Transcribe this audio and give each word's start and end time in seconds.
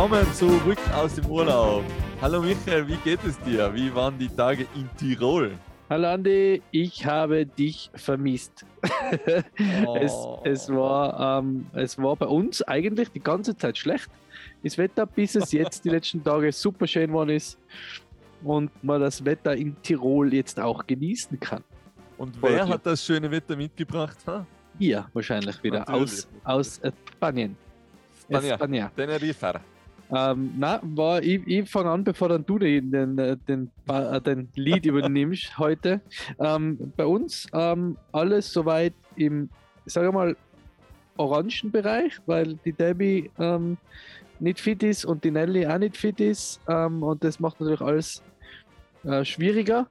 willkommen 0.00 0.32
zurück 0.32 0.78
aus 0.94 1.16
dem 1.16 1.26
Urlaub. 1.26 1.84
Hallo 2.22 2.40
Michael, 2.40 2.88
wie 2.88 2.96
geht 3.04 3.22
es 3.22 3.38
dir? 3.40 3.70
Wie 3.74 3.94
waren 3.94 4.18
die 4.18 4.30
Tage 4.30 4.66
in 4.74 4.88
Tirol? 4.96 5.52
Hallo 5.90 6.08
Andi, 6.08 6.62
ich 6.70 7.04
habe 7.04 7.44
dich 7.44 7.90
vermisst. 7.94 8.64
Oh. 9.84 9.96
es, 10.00 10.14
es, 10.44 10.70
war, 10.70 11.40
ähm, 11.40 11.66
es 11.74 11.98
war 11.98 12.16
bei 12.16 12.24
uns 12.24 12.62
eigentlich 12.62 13.10
die 13.10 13.20
ganze 13.20 13.54
Zeit 13.54 13.76
schlecht, 13.76 14.08
das 14.64 14.78
Wetter, 14.78 15.04
bis 15.04 15.34
es 15.34 15.52
jetzt 15.52 15.84
die 15.84 15.90
letzten 15.90 16.24
Tage 16.24 16.50
super 16.50 16.86
schön 16.86 17.08
geworden 17.08 17.36
ist 17.36 17.58
und 18.42 18.70
man 18.82 19.02
das 19.02 19.22
Wetter 19.22 19.54
in 19.54 19.76
Tirol 19.82 20.32
jetzt 20.32 20.58
auch 20.58 20.86
genießen 20.86 21.38
kann. 21.38 21.62
Und 22.16 22.40
wer 22.40 22.66
hat 22.66 22.86
das 22.86 23.04
schöne 23.04 23.30
Wetter 23.30 23.54
mitgebracht? 23.54 24.16
Ha? 24.26 24.46
Ihr 24.78 25.06
wahrscheinlich 25.12 25.62
wieder 25.62 25.86
aus, 25.92 26.26
aus 26.42 26.80
Spanien. 27.12 27.54
Spania. 28.22 28.54
Spania. 28.54 28.90
Tenerife. 28.96 29.60
Ähm, 30.12 30.52
na, 30.58 30.80
war, 30.82 31.22
ich, 31.22 31.46
ich 31.46 31.70
fange 31.70 31.90
an, 31.90 32.04
bevor 32.04 32.28
dann 32.28 32.44
du 32.44 32.58
den, 32.58 32.90
den, 32.90 33.16
den, 33.16 33.70
äh, 33.88 34.20
den 34.20 34.48
Lied 34.54 34.86
übernimmst 34.86 35.56
heute. 35.58 36.00
Ähm, 36.38 36.92
bei 36.96 37.06
uns 37.06 37.46
ähm, 37.52 37.96
alles 38.12 38.52
soweit 38.52 38.94
im, 39.16 39.48
sage 39.86 40.10
mal, 40.10 40.36
orangen 41.16 41.70
Bereich, 41.70 42.18
weil 42.26 42.58
die 42.64 42.72
Debbie 42.72 43.30
ähm, 43.38 43.76
nicht 44.40 44.58
fit 44.58 44.82
ist 44.82 45.04
und 45.04 45.22
die 45.22 45.30
Nelly 45.30 45.66
auch 45.66 45.78
nicht 45.78 45.96
fit 45.96 46.18
ist. 46.18 46.60
Ähm, 46.68 47.02
und 47.02 47.22
das 47.22 47.38
macht 47.38 47.60
natürlich 47.60 47.80
alles 47.80 48.22
äh, 49.04 49.24
schwieriger. 49.24 49.86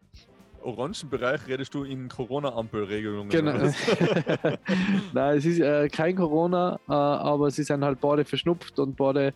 Bereich 1.09 1.47
redest 1.47 1.73
du 1.73 1.83
in 1.83 2.09
Corona-Ampelregelungen. 2.09 3.29
Genau. 3.29 3.53
Nein, 5.13 5.37
es 5.37 5.45
ist 5.45 5.59
äh, 5.59 5.87
kein 5.89 6.15
Corona, 6.15 6.79
äh, 6.87 6.91
aber 6.91 7.51
sie 7.51 7.63
sind 7.63 7.83
halt 7.83 7.99
beide 7.99 8.25
verschnupft 8.25 8.79
und 8.79 8.95
beide 8.95 9.33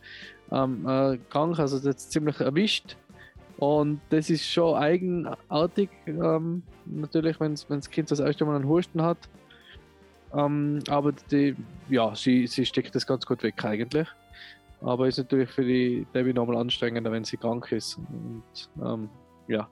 ähm, 0.52 0.88
äh, 0.88 1.18
krank, 1.30 1.60
also 1.60 1.78
das 1.78 1.96
ist 1.96 2.12
ziemlich 2.12 2.40
erwischt. 2.40 2.98
Und 3.58 4.02
das 4.10 4.30
ist 4.30 4.46
schon 4.46 4.76
eigenartig, 4.76 5.90
ähm, 6.08 6.64
natürlich, 6.86 7.40
wenn 7.40 7.56
das 7.70 7.90
Kind 7.90 8.12
das 8.12 8.20
erste 8.20 8.46
Mal 8.46 8.56
einen 8.56 8.68
Husten 8.68 9.02
hat. 9.02 9.18
Ähm, 10.34 10.80
aber 10.90 11.14
die, 11.32 11.56
ja, 11.90 12.16
sie, 12.16 12.48
sie 12.48 12.66
steckt 12.66 12.96
das 12.96 13.06
ganz 13.06 13.26
gut 13.26 13.44
weg 13.44 13.64
eigentlich. 13.64 14.08
Aber 14.82 15.08
ist 15.08 15.18
natürlich 15.18 15.50
für 15.50 15.64
die 15.64 16.06
Debbie 16.14 16.34
nochmal 16.34 16.58
anstrengender, 16.58 17.12
wenn 17.12 17.24
sie 17.24 17.38
krank 17.38 17.72
ist. 17.72 17.98
Und 17.98 18.70
ähm, 18.84 19.10
ja, 19.48 19.70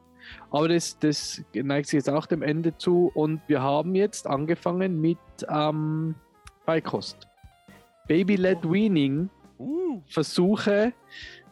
aber 0.50 0.70
das, 0.70 0.98
das 1.00 1.44
neigt 1.54 1.88
sich 1.88 1.98
jetzt 1.98 2.10
auch 2.10 2.26
dem 2.26 2.42
Ende 2.42 2.78
zu 2.78 3.12
und 3.14 3.42
wir 3.48 3.62
haben 3.62 3.96
jetzt 3.96 4.28
angefangen 4.28 5.00
mit 5.00 5.18
ähm, 5.50 6.16
Beikost. 6.66 7.28
Baby-led 8.08 8.64
Weaning 8.64 9.30
uh. 9.60 10.02
Versuche, 10.08 10.94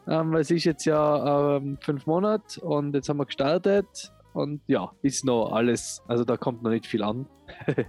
ähm, 0.08 0.34
es 0.36 0.50
ist 0.50 0.64
jetzt 0.64 0.86
ja 0.86 1.58
ähm, 1.58 1.78
fünf 1.82 2.06
Monate 2.08 2.60
und 2.62 2.96
jetzt 2.96 3.10
haben 3.10 3.18
wir 3.18 3.26
gestartet 3.26 4.12
und 4.34 4.62
ja, 4.68 4.92
ist 5.02 5.24
noch 5.26 5.52
alles, 5.52 6.02
also 6.08 6.24
da 6.24 6.38
kommt 6.38 6.64
noch 6.64 6.72
nicht 6.72 6.88
viel 6.88 7.04
an. 7.04 7.28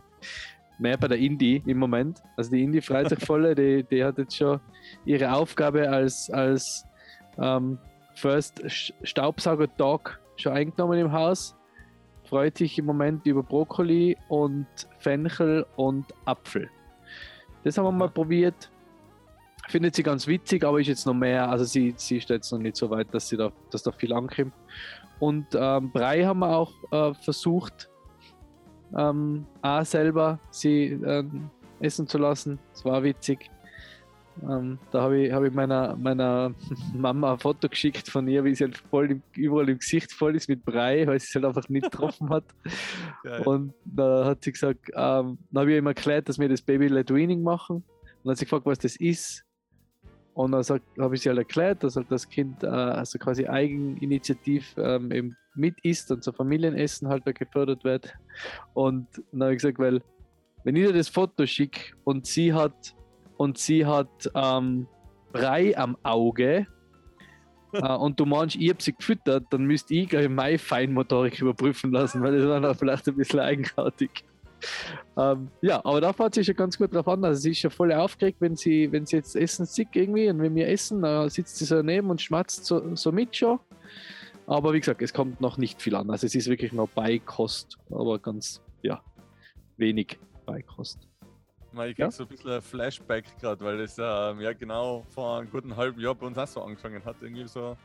Mehr 0.79 0.97
bei 0.97 1.09
der 1.09 1.19
Indie 1.19 1.63
im 1.67 1.79
Moment. 1.79 2.23
Also 2.37 2.51
die 2.51 2.63
Indie 2.63 2.81
freut 2.81 3.09
sich 3.09 3.19
voll, 3.25 3.55
die, 3.55 3.85
die 3.85 4.05
hat 4.05 4.19
jetzt 4.19 4.37
schon 4.37 4.61
ihre 5.05 5.33
Aufgabe 5.33 5.89
als, 5.91 6.31
als 6.31 6.85
ähm, 7.39 7.79
First 8.15 8.63
Staubsauger-Dog 9.03 10.20
schon 10.41 10.53
eingenommen 10.53 10.99
im 10.99 11.13
Haus. 11.13 11.57
Freut 12.25 12.59
sich 12.59 12.79
im 12.79 12.87
Moment 12.87 13.27
über 13.27 13.43
Brokkoli 13.43 14.17
und 14.29 14.67
Fenchel 14.99 15.67
und 15.77 16.07
Apfel. 16.25 16.71
Das 17.65 17.77
haben 17.77 17.85
wir 17.85 17.93
mal 17.93 18.09
probiert. 18.09 18.71
Findet 19.69 19.95
sie 19.95 20.03
ganz 20.03 20.27
witzig, 20.27 20.65
aber 20.65 20.81
ist 20.81 20.89
jetzt 20.89 21.07
noch 21.07 21.15
mehr. 21.15 21.49
Also 21.49 21.65
sie, 21.65 21.95
sie 21.97 22.19
ist 22.19 22.29
jetzt 22.31 22.51
noch 22.53 22.59
nicht 22.59 22.77
so 22.77 22.89
weit, 22.91 23.13
dass, 23.13 23.29
sie 23.29 23.37
da, 23.37 23.53
dass 23.71 23.83
da 23.83 23.93
viel 23.93 24.13
ankommt. 24.13 24.53
Und 25.19 25.47
ähm, 25.55 25.91
Brei 25.93 26.25
haben 26.25 26.41
wir 26.41 26.57
auch 26.57 26.73
äh, 26.91 27.15
versucht, 27.15 27.89
ähm, 28.97 29.47
auch 29.63 29.85
selber 29.85 30.39
sie 30.51 30.99
ähm, 31.05 31.51
essen 31.81 32.07
zu 32.07 32.19
lassen. 32.19 32.59
Es 32.73 32.85
war 32.85 33.03
witzig. 33.03 33.51
Ähm, 34.43 34.79
da 34.91 35.03
habe 35.03 35.19
ich, 35.19 35.33
hab 35.33 35.43
ich 35.45 35.53
meiner, 35.53 35.97
meiner 35.97 36.55
Mama 36.95 37.33
ein 37.33 37.39
Foto 37.39 37.69
geschickt 37.69 38.09
von 38.09 38.27
ihr, 38.29 38.45
wie 38.45 38.55
sie 38.55 38.65
halt 38.65 38.79
voll 38.79 39.11
im, 39.11 39.23
überall 39.35 39.69
im 39.69 39.79
Gesicht 39.79 40.13
voll 40.13 40.37
ist 40.37 40.49
mit 40.49 40.65
Brei, 40.65 41.07
weil 41.07 41.19
sie 41.21 41.27
es 41.29 41.35
halt 41.35 41.45
einfach 41.45 41.69
nicht 41.69 41.91
getroffen 41.91 42.31
hat. 42.31 42.45
Geil. 43.23 43.43
Und 43.43 43.75
da 43.85 44.25
hat 44.25 44.45
sie 44.45 44.53
gesagt, 44.53 44.89
ähm, 44.95 45.39
dann 45.51 45.61
habe 45.61 45.73
ich 45.73 45.79
ihm 45.79 45.87
erklärt, 45.87 46.29
dass 46.29 46.39
wir 46.39 46.49
das 46.49 46.63
Baby-led 46.63 47.13
Weaning 47.13 47.43
machen. 47.43 47.77
Und 47.77 47.85
dann 48.25 48.33
hat 48.33 48.39
sie 48.39 48.45
gefragt, 48.45 48.67
was 48.67 48.79
das 48.79 48.97
ist. 48.97 49.45
Und 50.35 50.53
dann 50.53 50.65
habe 50.99 51.15
ich 51.15 51.23
sie 51.23 51.29
halt 51.29 51.39
erklärt, 51.39 51.83
dass 51.83 51.97
halt 51.97 52.11
das 52.11 52.29
Kind 52.29 52.63
äh, 52.63 52.69
also 52.69 53.19
quasi 53.19 53.47
eigeninitiativ 53.47 54.75
ähm, 54.79 55.11
eben 55.13 55.37
mit 55.55 55.75
isst 55.83 56.11
und 56.11 56.23
so 56.23 56.33
Familienessen 56.33 57.09
halt 57.09 57.27
da 57.27 57.33
gefördert 57.33 57.85
wird. 57.85 58.15
Und 58.73 59.07
dann 59.33 59.43
habe 59.43 59.53
ich 59.53 59.59
gesagt, 59.59 59.79
weil 59.79 60.01
wenn 60.65 60.77
ich 60.77 60.87
dir 60.87 60.93
das 60.93 61.09
Foto 61.09 61.47
schicke 61.47 61.95
und 62.05 62.27
sie 62.27 62.53
hat 62.55 62.95
und 63.41 63.57
sie 63.57 63.87
hat 63.87 64.31
ähm, 64.35 64.87
Brei 65.33 65.75
am 65.75 65.97
Auge 66.03 66.67
äh, 67.73 67.97
und 67.97 68.21
du 68.21 68.27
meinst, 68.27 68.57
ich 68.57 68.69
habe 68.69 68.83
sie 68.83 68.93
gefüttert, 68.93 69.45
dann 69.49 69.65
müsste 69.65 69.95
ich 69.95 70.11
gleich 70.11 70.29
meine 70.29 70.59
Feinmotorik 70.59 71.41
überprüfen 71.41 71.91
lassen, 71.91 72.23
weil 72.23 72.37
das 72.37 72.47
war 72.47 72.61
dann 72.61 72.75
vielleicht 72.75 73.09
ein 73.09 73.17
bisschen 73.17 73.41
eigenartig. 73.41 74.11
Ähm, 75.17 75.49
ja, 75.63 75.83
aber 75.83 76.03
da 76.03 76.13
fährt 76.13 76.35
sie 76.35 76.45
schon 76.45 76.55
ganz 76.55 76.77
gut 76.77 76.95
drauf 76.95 77.09
an. 77.09 77.25
Also 77.25 77.41
sie 77.41 77.53
ist 77.53 77.61
schon 77.61 77.71
voll 77.71 77.95
aufgeregt, 77.95 78.37
wenn 78.41 78.57
sie, 78.57 78.93
wenn 78.93 79.07
sie 79.07 79.17
jetzt 79.17 79.35
essen 79.35 79.65
sieht 79.65 79.89
irgendwie 79.97 80.29
und 80.29 80.43
wenn 80.43 80.55
wir 80.55 80.69
essen, 80.69 81.01
dann 81.01 81.31
sitzt 81.31 81.57
sie 81.57 81.65
so 81.65 81.77
daneben 81.77 82.11
und 82.11 82.21
schmatzt 82.21 82.67
so, 82.67 82.95
so 82.95 83.11
mit 83.11 83.35
schon. 83.35 83.59
Aber 84.47 84.75
wie 84.75 84.81
gesagt, 84.81 85.01
es 85.01 85.15
kommt 85.15 85.41
noch 85.41 85.57
nicht 85.57 85.81
viel 85.81 85.95
an. 85.95 86.11
Also 86.11 86.27
es 86.27 86.35
ist 86.35 86.49
wirklich 86.51 86.75
noch 86.75 86.91
Beikost, 86.91 87.79
aber 87.91 88.19
ganz, 88.19 88.61
ja, 88.83 89.01
wenig 89.79 90.19
Beikost. 90.45 91.10
Ich 91.73 91.79
krieg 91.79 91.99
ja? 91.99 92.11
so 92.11 92.25
ein 92.25 92.29
bisschen 92.29 92.51
ein 92.51 92.63
Flashback 92.63 93.25
gerade, 93.41 93.65
weil 93.65 93.79
das 93.79 93.97
ähm, 93.99 94.41
ja 94.41 94.53
genau 94.53 95.05
vor 95.15 95.39
einem 95.39 95.51
guten 95.51 95.77
halben 95.77 96.01
Jahr 96.01 96.15
bei 96.15 96.27
uns 96.27 96.37
auch 96.37 96.47
so 96.47 96.63
angefangen 96.63 97.05
hat, 97.05 97.17
irgendwie 97.21 97.47
so 97.47 97.77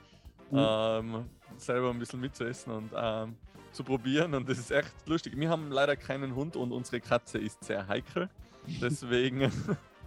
mhm. 0.52 0.58
ähm, 0.58 1.26
selber 1.58 1.92
ein 1.92 2.00
bisschen 2.00 2.20
mitzuessen 2.20 2.74
und 2.74 2.92
ähm, 2.96 3.36
zu 3.72 3.84
probieren. 3.84 4.34
Und 4.34 4.50
das 4.50 4.58
ist 4.58 4.72
echt 4.72 4.94
lustig. 5.06 5.38
Wir 5.38 5.50
haben 5.50 5.72
leider 5.72 5.96
keinen 5.96 6.36
Hund 6.36 6.56
und 6.56 6.72
unsere 6.72 7.00
Katze 7.00 7.38
ist 7.38 7.64
sehr 7.64 7.88
heikel. 7.88 8.30
Deswegen 8.82 9.52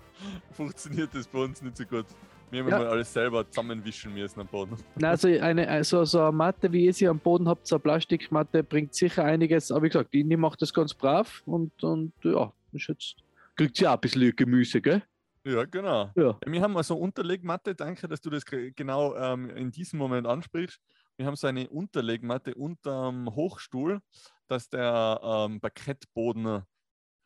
funktioniert 0.52 1.14
das 1.14 1.28
bei 1.28 1.38
uns 1.38 1.62
nicht 1.62 1.76
so 1.76 1.84
gut. 1.84 2.06
Wir 2.50 2.62
haben 2.62 2.70
ja. 2.70 2.78
mal 2.78 2.86
alles 2.88 3.12
selber 3.12 3.48
zusammenwischen 3.48 4.14
müssen 4.14 4.40
am 4.40 4.46
Boden. 4.46 4.76
Also 5.02 5.28
eine, 5.28 5.68
also 5.68 6.04
so 6.04 6.22
eine 6.22 6.32
Matte, 6.32 6.72
wie 6.72 6.86
ihr 6.86 6.94
sie 6.94 7.06
am 7.06 7.18
Boden 7.18 7.46
habt, 7.46 7.66
so 7.66 7.76
eine 7.76 7.80
Plastikmatte, 7.80 8.64
bringt 8.64 8.94
sicher 8.94 9.24
einiges. 9.24 9.70
Aber 9.70 9.82
wie 9.82 9.88
gesagt, 9.88 10.14
die 10.14 10.24
macht 10.24 10.62
das 10.62 10.72
ganz 10.72 10.94
brav 10.94 11.42
und, 11.44 11.84
und 11.84 12.12
ja, 12.22 12.50
ist 12.72 12.88
jetzt 12.88 13.16
kriegt 13.58 13.76
sie 13.76 13.86
auch 13.88 13.94
ein 13.94 14.00
bisschen 14.00 14.34
Gemüse, 14.36 14.80
gell? 14.80 15.02
Ja, 15.44 15.64
genau. 15.64 16.12
Ja. 16.14 16.38
Wir 16.46 16.62
haben 16.62 16.76
also 16.76 16.96
Unterlegmatte, 16.96 17.74
danke, 17.74 18.06
dass 18.06 18.20
du 18.20 18.30
das 18.30 18.44
genau 18.44 19.16
ähm, 19.16 19.50
in 19.50 19.72
diesem 19.72 19.98
Moment 19.98 20.26
ansprichst. 20.26 20.80
Wir 21.16 21.26
haben 21.26 21.34
so 21.34 21.48
eine 21.48 21.68
Unterlegmatte 21.68 22.54
unterm 22.54 23.34
Hochstuhl, 23.34 24.00
dass 24.46 24.68
der 24.68 25.20
ähm, 25.22 25.60
Parkettboden 25.60 26.62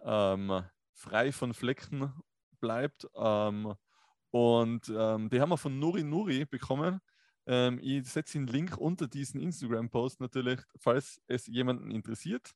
ähm, 0.05 0.63
frei 0.95 1.33
von 1.33 1.53
Flecken 1.53 2.13
bleibt. 2.61 3.07
Ähm, 3.15 3.75
und 4.31 4.89
ähm, 4.89 5.29
die 5.29 5.41
haben 5.41 5.51
wir 5.51 5.59
von 5.59 5.79
Nuri 5.79 6.03
Nuri 6.03 6.47
bekommen. 6.47 7.01
Ähm, 7.45 7.79
ich 7.83 8.09
setze 8.09 8.39
den 8.39 8.47
Link 8.47 8.79
unter 8.79 9.07
diesen 9.07 9.39
Instagram-Post 9.39 10.21
natürlich, 10.21 10.61
falls 10.79 11.21
es 11.27 11.47
jemanden 11.47 11.91
interessiert. 11.91 12.51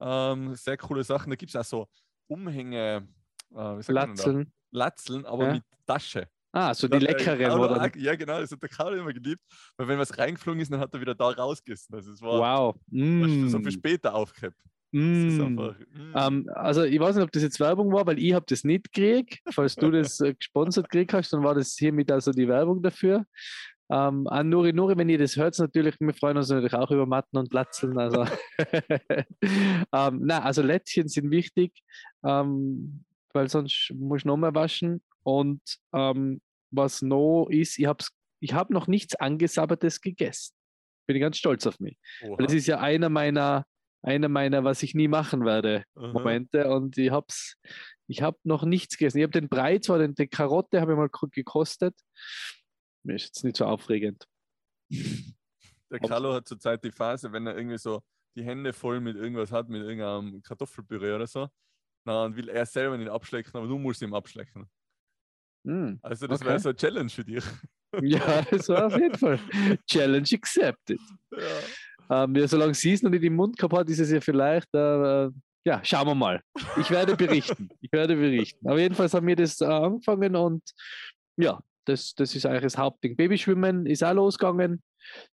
sehr 0.00 0.76
coole 0.78 1.04
Sachen. 1.04 1.30
Da 1.30 1.36
gibt 1.36 1.50
es 1.50 1.56
auch 1.56 1.64
so 1.64 1.88
Umhänge, 2.26 3.08
äh, 3.54 3.92
Latzeln. 3.92 4.52
Latzeln, 4.70 5.26
aber 5.26 5.46
ja. 5.46 5.52
mit 5.54 5.62
Tasche. 5.86 6.28
Ah, 6.56 6.72
so 6.72 6.86
die 6.86 6.98
leckeren, 6.98 7.50
oder? 7.58 7.90
Ja, 7.96 8.14
genau, 8.14 8.40
das 8.40 8.52
hat 8.52 8.62
der 8.62 8.68
Karl 8.68 8.96
immer 8.96 9.12
geliebt. 9.12 9.42
Weil 9.76 9.88
wenn 9.88 9.98
was 9.98 10.16
reingeflogen 10.16 10.60
ist, 10.60 10.70
dann 10.70 10.78
hat 10.78 10.94
er 10.94 11.00
wieder 11.00 11.14
da 11.14 11.30
rausgegessen. 11.30 11.96
Also 11.96 12.12
es 12.12 12.22
war 12.22 12.38
wow. 12.38 12.76
Mm. 12.90 13.48
so 13.48 13.58
viel 13.58 13.72
später 13.72 14.14
aufgehabt. 14.14 14.56
Mm. 14.92 15.40
Einfach, 15.40 15.74
mm. 15.80 16.14
um, 16.14 16.48
also 16.54 16.84
ich 16.84 17.00
weiß 17.00 17.16
nicht, 17.16 17.24
ob 17.24 17.32
das 17.32 17.42
jetzt 17.42 17.58
Werbung 17.58 17.92
war, 17.92 18.06
weil 18.06 18.20
ich 18.20 18.32
habe 18.34 18.46
das 18.48 18.62
nicht 18.62 18.92
gekriegt. 18.92 19.40
Falls 19.50 19.74
du 19.74 19.90
das 19.90 20.20
äh, 20.20 20.34
gesponsert 20.34 20.88
gekriegt 20.88 21.12
hast, 21.12 21.32
dann 21.32 21.42
war 21.42 21.56
das 21.56 21.74
hiermit 21.76 22.12
also 22.12 22.30
die 22.30 22.46
Werbung 22.46 22.80
dafür. 22.80 23.26
Ähm, 23.90 24.26
an 24.28 24.48
Nuri 24.48 24.72
Nuri, 24.72 24.96
wenn 24.96 25.08
ihr 25.08 25.18
das 25.18 25.36
hört, 25.36 25.58
natürlich, 25.58 25.96
wir 26.00 26.14
freuen 26.14 26.36
uns 26.36 26.48
natürlich 26.48 26.74
auch 26.74 26.90
über 26.90 27.06
Matten 27.06 27.36
und 27.36 27.52
Latzeln. 27.52 27.98
Also, 27.98 28.24
ähm, 29.42 30.20
na, 30.22 30.42
also 30.42 30.62
Lätzchen 30.62 31.08
sind 31.08 31.30
wichtig, 31.30 31.72
ähm, 32.24 33.04
weil 33.32 33.48
sonst 33.48 33.92
muss 33.94 34.20
ich 34.20 34.24
noch 34.24 34.36
mehr 34.36 34.54
waschen. 34.54 35.02
Und 35.22 35.60
ähm, 35.92 36.40
was 36.70 37.02
noch 37.02 37.48
ist, 37.50 37.78
ich 37.78 37.86
habe 37.86 38.04
ich 38.40 38.54
hab 38.54 38.70
noch 38.70 38.86
nichts 38.86 39.14
Angesabbertes 39.16 40.00
gegessen. 40.00 40.54
Bin 41.06 41.16
ich 41.16 41.22
ganz 41.22 41.36
stolz 41.36 41.66
auf 41.66 41.80
mich. 41.80 41.98
Das 42.38 42.52
ist 42.52 42.66
ja 42.66 42.78
einer 42.78 43.10
meiner, 43.10 43.64
einer 44.02 44.28
meiner, 44.28 44.64
was 44.64 44.82
ich 44.82 44.94
nie 44.94 45.08
machen 45.08 45.44
werde, 45.44 45.84
Aha. 45.94 46.12
Momente. 46.12 46.70
Und 46.70 46.96
ich 46.96 47.10
habe 47.10 47.26
Ich 48.06 48.22
habe 48.22 48.38
noch 48.44 48.64
nichts 48.64 48.96
gegessen. 48.96 49.18
Ich 49.18 49.24
habe 49.24 49.38
den 49.38 49.48
Brei, 49.48 49.78
zwar 49.78 49.98
den, 49.98 50.14
die 50.14 50.26
Karotte 50.26 50.80
habe 50.80 50.92
ich 50.92 50.98
mal 50.98 51.10
gekostet. 51.30 51.94
Mir 53.04 53.16
ist 53.16 53.26
jetzt 53.26 53.44
nicht 53.44 53.56
so 53.56 53.66
aufregend. 53.66 54.26
Der 55.90 56.00
Carlo 56.00 56.34
hat 56.34 56.48
zurzeit 56.48 56.82
die 56.82 56.90
Phase, 56.90 57.30
wenn 57.30 57.46
er 57.46 57.56
irgendwie 57.56 57.78
so 57.78 58.00
die 58.36 58.42
Hände 58.42 58.72
voll 58.72 59.00
mit 59.00 59.16
irgendwas 59.16 59.52
hat, 59.52 59.68
mit 59.68 59.82
irgendeinem 59.82 60.42
Kartoffelpüree 60.42 61.12
oder 61.12 61.26
so, 61.26 61.48
dann 62.04 62.34
will 62.34 62.48
er 62.48 62.66
selber 62.66 62.98
nicht 62.98 63.10
abschlecken, 63.10 63.52
aber 63.54 63.68
du 63.68 63.78
musst 63.78 64.02
ihm 64.02 64.12
abschlecken. 64.12 64.68
Mm, 65.64 65.94
also 66.02 66.26
das 66.26 66.40
okay. 66.40 66.50
wäre 66.50 66.58
so 66.58 66.68
eine 66.70 66.76
Challenge 66.76 67.10
für 67.10 67.24
dich. 67.24 67.44
Ja, 68.02 68.42
das 68.50 68.68
war 68.68 68.86
auf 68.86 68.96
jeden 68.98 69.16
Fall 69.16 69.38
Challenge 69.88 70.26
accepted. 70.32 70.98
Ja. 71.30 72.24
Ähm, 72.24 72.34
ja, 72.34 72.48
solange 72.48 72.74
sie 72.74 72.92
es 72.92 73.04
noch 73.04 73.10
nicht 73.10 73.22
im 73.22 73.36
Mund 73.36 73.56
gehabt 73.56 73.72
hat, 73.72 73.88
ist 73.88 74.00
es 74.00 74.10
ja 74.10 74.20
vielleicht, 74.20 74.66
äh, 74.74 75.30
ja, 75.64 75.80
schauen 75.84 76.08
wir 76.08 76.14
mal. 76.16 76.42
Ich 76.76 76.90
werde 76.90 77.14
berichten. 77.14 77.68
ich 77.80 77.92
werde 77.92 78.16
berichten. 78.16 78.68
Aber 78.68 78.80
jedenfalls 78.80 79.14
haben 79.14 79.28
wir 79.28 79.36
das 79.36 79.60
äh, 79.60 79.66
angefangen 79.66 80.34
und 80.34 80.62
ja, 81.36 81.60
das, 81.84 82.14
das 82.14 82.34
ist 82.34 82.46
eigentlich 82.46 82.62
das 82.62 82.78
Hauptding. 82.78 83.16
Babyschwimmen 83.16 83.86
ist 83.86 84.02
auch 84.02 84.14
losgegangen. 84.14 84.82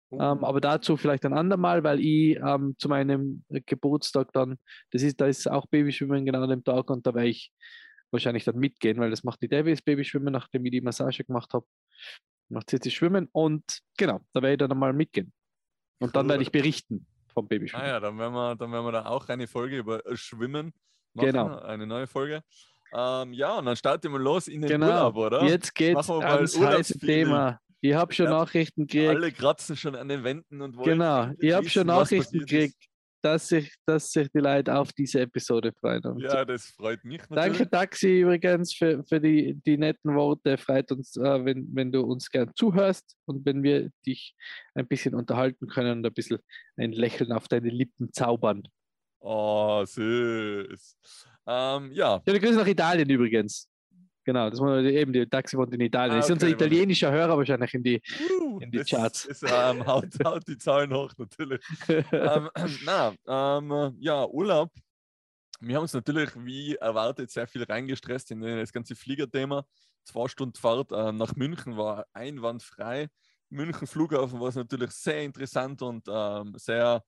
Oh. 0.10 0.22
Ähm, 0.22 0.44
aber 0.44 0.62
dazu 0.62 0.96
vielleicht 0.96 1.26
ein 1.26 1.34
andermal, 1.34 1.84
weil 1.84 2.00
ich 2.00 2.38
ähm, 2.38 2.76
zu 2.78 2.88
meinem 2.88 3.44
Geburtstag 3.50 4.32
dann, 4.32 4.58
das 4.92 5.02
ist, 5.02 5.20
da 5.20 5.28
ist 5.28 5.50
auch 5.50 5.66
Babyschwimmen 5.68 6.26
genau 6.26 6.42
an 6.44 6.50
dem 6.50 6.64
Tag 6.64 6.90
und 6.90 7.06
da 7.06 7.14
werde 7.14 7.30
ich 7.30 7.52
wahrscheinlich 8.12 8.46
dann 8.46 8.56
mitgehen, 8.56 9.00
weil 9.00 9.10
das 9.10 9.24
macht 9.24 9.42
die 9.42 9.50
Davis 9.50 9.82
Babyschwimmen, 9.82 10.32
nachdem 10.32 10.66
ich 10.66 10.72
die 10.72 10.82
Massage 10.82 11.26
gemacht 11.26 11.54
habe. 11.54 11.66
Macht 12.50 12.70
sie 12.70 12.78
jetzt 12.78 12.90
Schwimmen 12.94 13.28
und 13.34 13.64
genau, 13.98 14.22
da 14.32 14.42
werde 14.42 14.54
ich 14.54 14.58
dann 14.60 14.72
einmal 14.72 14.94
mitgehen. 14.94 15.34
Und 16.00 16.08
cool. 16.08 16.14
dann 16.14 16.30
werde 16.30 16.44
ich 16.44 16.52
berichten 16.52 17.06
vom 17.34 17.48
Babyschwimmen. 17.48 17.86
Ah 17.86 17.90
ja, 17.90 18.00
dann 18.00 18.18
werden 18.18 18.34
wir, 18.34 18.56
dann 18.56 18.72
werden 18.72 18.86
wir 18.86 18.92
da 18.94 19.06
auch 19.08 19.28
eine 19.28 19.48
Folge 19.48 19.80
über 19.80 20.02
Schwimmen 20.14 20.74
machen, 21.14 21.28
genau. 21.28 21.60
eine 21.60 21.86
neue 21.86 22.08
Folge. 22.08 22.44
Ähm, 22.94 23.34
ja, 23.34 23.58
und 23.58 23.66
dann 23.66 23.76
starten 23.76 24.12
wir 24.12 24.20
los 24.20 24.48
in 24.48 24.62
den 24.62 24.70
genau. 24.70 24.88
Urlaub, 24.88 25.16
oder? 25.18 25.44
Jetzt 25.44 25.74
geht's 25.76 26.10
ans 26.10 26.60
heiße 26.60 27.00
Thema. 27.00 27.60
Ich 27.82 27.94
habe 27.94 28.14
schon 28.14 28.26
ja, 28.26 28.32
Nachrichten 28.32 28.88
gekriegt. 28.88 29.10
Alle 29.10 29.32
kratzen 29.32 29.76
schon 29.76 29.96
an 29.96 30.10
den 30.10 30.24
Wänden 30.24 30.62
und 30.62 30.76
wollen. 30.78 30.90
Genau, 30.90 31.32
ich 31.40 31.54
habe 31.54 31.70
schon 31.70 31.88
Nachrichten 31.88 32.40
gekriegt, 32.40 32.76
dass 33.22 33.50
sich, 33.50 33.74
dass 33.86 34.12
sich 34.12 34.30
die 34.32 34.40
Leute 34.40 34.76
auf 34.76 34.94
diese 34.94 35.22
Episode 35.22 35.74
freuen. 35.80 36.04
Und 36.06 36.22
ja, 36.22 36.46
das 36.46 36.68
freut 36.68 37.04
mich 37.04 37.20
natürlich. 37.30 37.58
Danke, 37.58 37.70
Taxi, 37.70 38.22
übrigens, 38.22 38.74
für, 38.74 39.04
für 39.04 39.20
die, 39.20 39.56
die 39.66 39.78
netten 39.78 40.16
Worte. 40.16 40.58
Freut 40.58 40.92
uns, 40.92 41.16
äh, 41.18 41.46
wenn, 41.46 41.68
wenn 41.74 41.92
du 41.92 42.02
uns 42.02 42.30
gern 42.30 42.52
zuhörst 42.56 43.16
und 43.26 43.46
wenn 43.46 43.64
wir 43.64 43.90
dich 44.06 44.36
ein 44.76 44.88
bisschen 44.88 45.14
unterhalten 45.14 45.68
können 45.68 46.00
und 46.00 46.06
ein 46.06 46.14
bisschen 46.14 46.40
ein 46.78 46.92
Lächeln 46.92 47.32
auf 47.32 47.48
deine 47.48 47.70
Lippen 47.70 48.12
zaubern. 48.14 48.64
Oh, 49.20 49.84
süß. 49.84 50.98
Ähm, 51.48 51.92
ja. 51.94 52.22
Schöne 52.28 52.40
Grüße 52.40 52.56
nach 52.58 52.68
Italien 52.68 53.10
übrigens. 53.10 53.70
Genau, 54.26 54.50
das 54.50 54.60
war 54.60 54.82
eben 54.82 55.14
die 55.14 55.26
Taxi 55.26 55.58
wohnt 55.58 55.74
in 55.74 55.80
Italien. 55.80 56.16
Ah, 56.16 56.18
okay, 56.18 56.26
ist 56.26 56.32
unser 56.32 56.50
italienischer 56.50 57.10
Hörer 57.10 57.38
wahrscheinlich 57.38 57.74
in 57.74 57.82
die, 57.82 58.02
uh, 58.42 58.60
in 58.60 58.70
die 58.70 58.84
Charts. 58.84 59.24
Ist, 59.24 59.44
ähm, 59.44 59.86
haut, 59.88 60.10
haut, 60.26 60.46
die 60.46 60.58
Zahlen 60.58 60.94
hoch, 60.94 61.14
natürlich. 61.18 61.62
ähm, 61.88 62.50
na, 62.86 63.14
ähm, 63.26 63.96
ja, 64.00 64.26
Urlaub. 64.26 64.70
Wir 65.62 65.78
haben 65.78 65.84
uns 65.84 65.94
natürlich, 65.94 66.30
wie 66.36 66.76
erwartet, 66.76 67.32
sehr 67.32 67.48
viel 67.48 67.64
reingestresst 67.64 68.32
in 68.32 68.42
das 68.42 68.74
ganze 68.74 68.98
Fliegerthema. 68.98 69.66
Zwei 70.04 70.28
Stunden 70.28 70.60
Fahrt 70.60 70.92
äh, 70.92 71.14
nach 71.14 71.34
München 71.38 71.78
war 71.78 72.06
einwandfrei. 72.12 73.08
München 73.50 73.88
Flughafen 73.88 74.42
war 74.42 74.50
es 74.50 74.56
natürlich 74.56 74.92
sehr 74.92 75.24
interessant 75.24 75.82
und 75.82 76.06
ähm, 76.10 76.54
sehr 76.58 77.02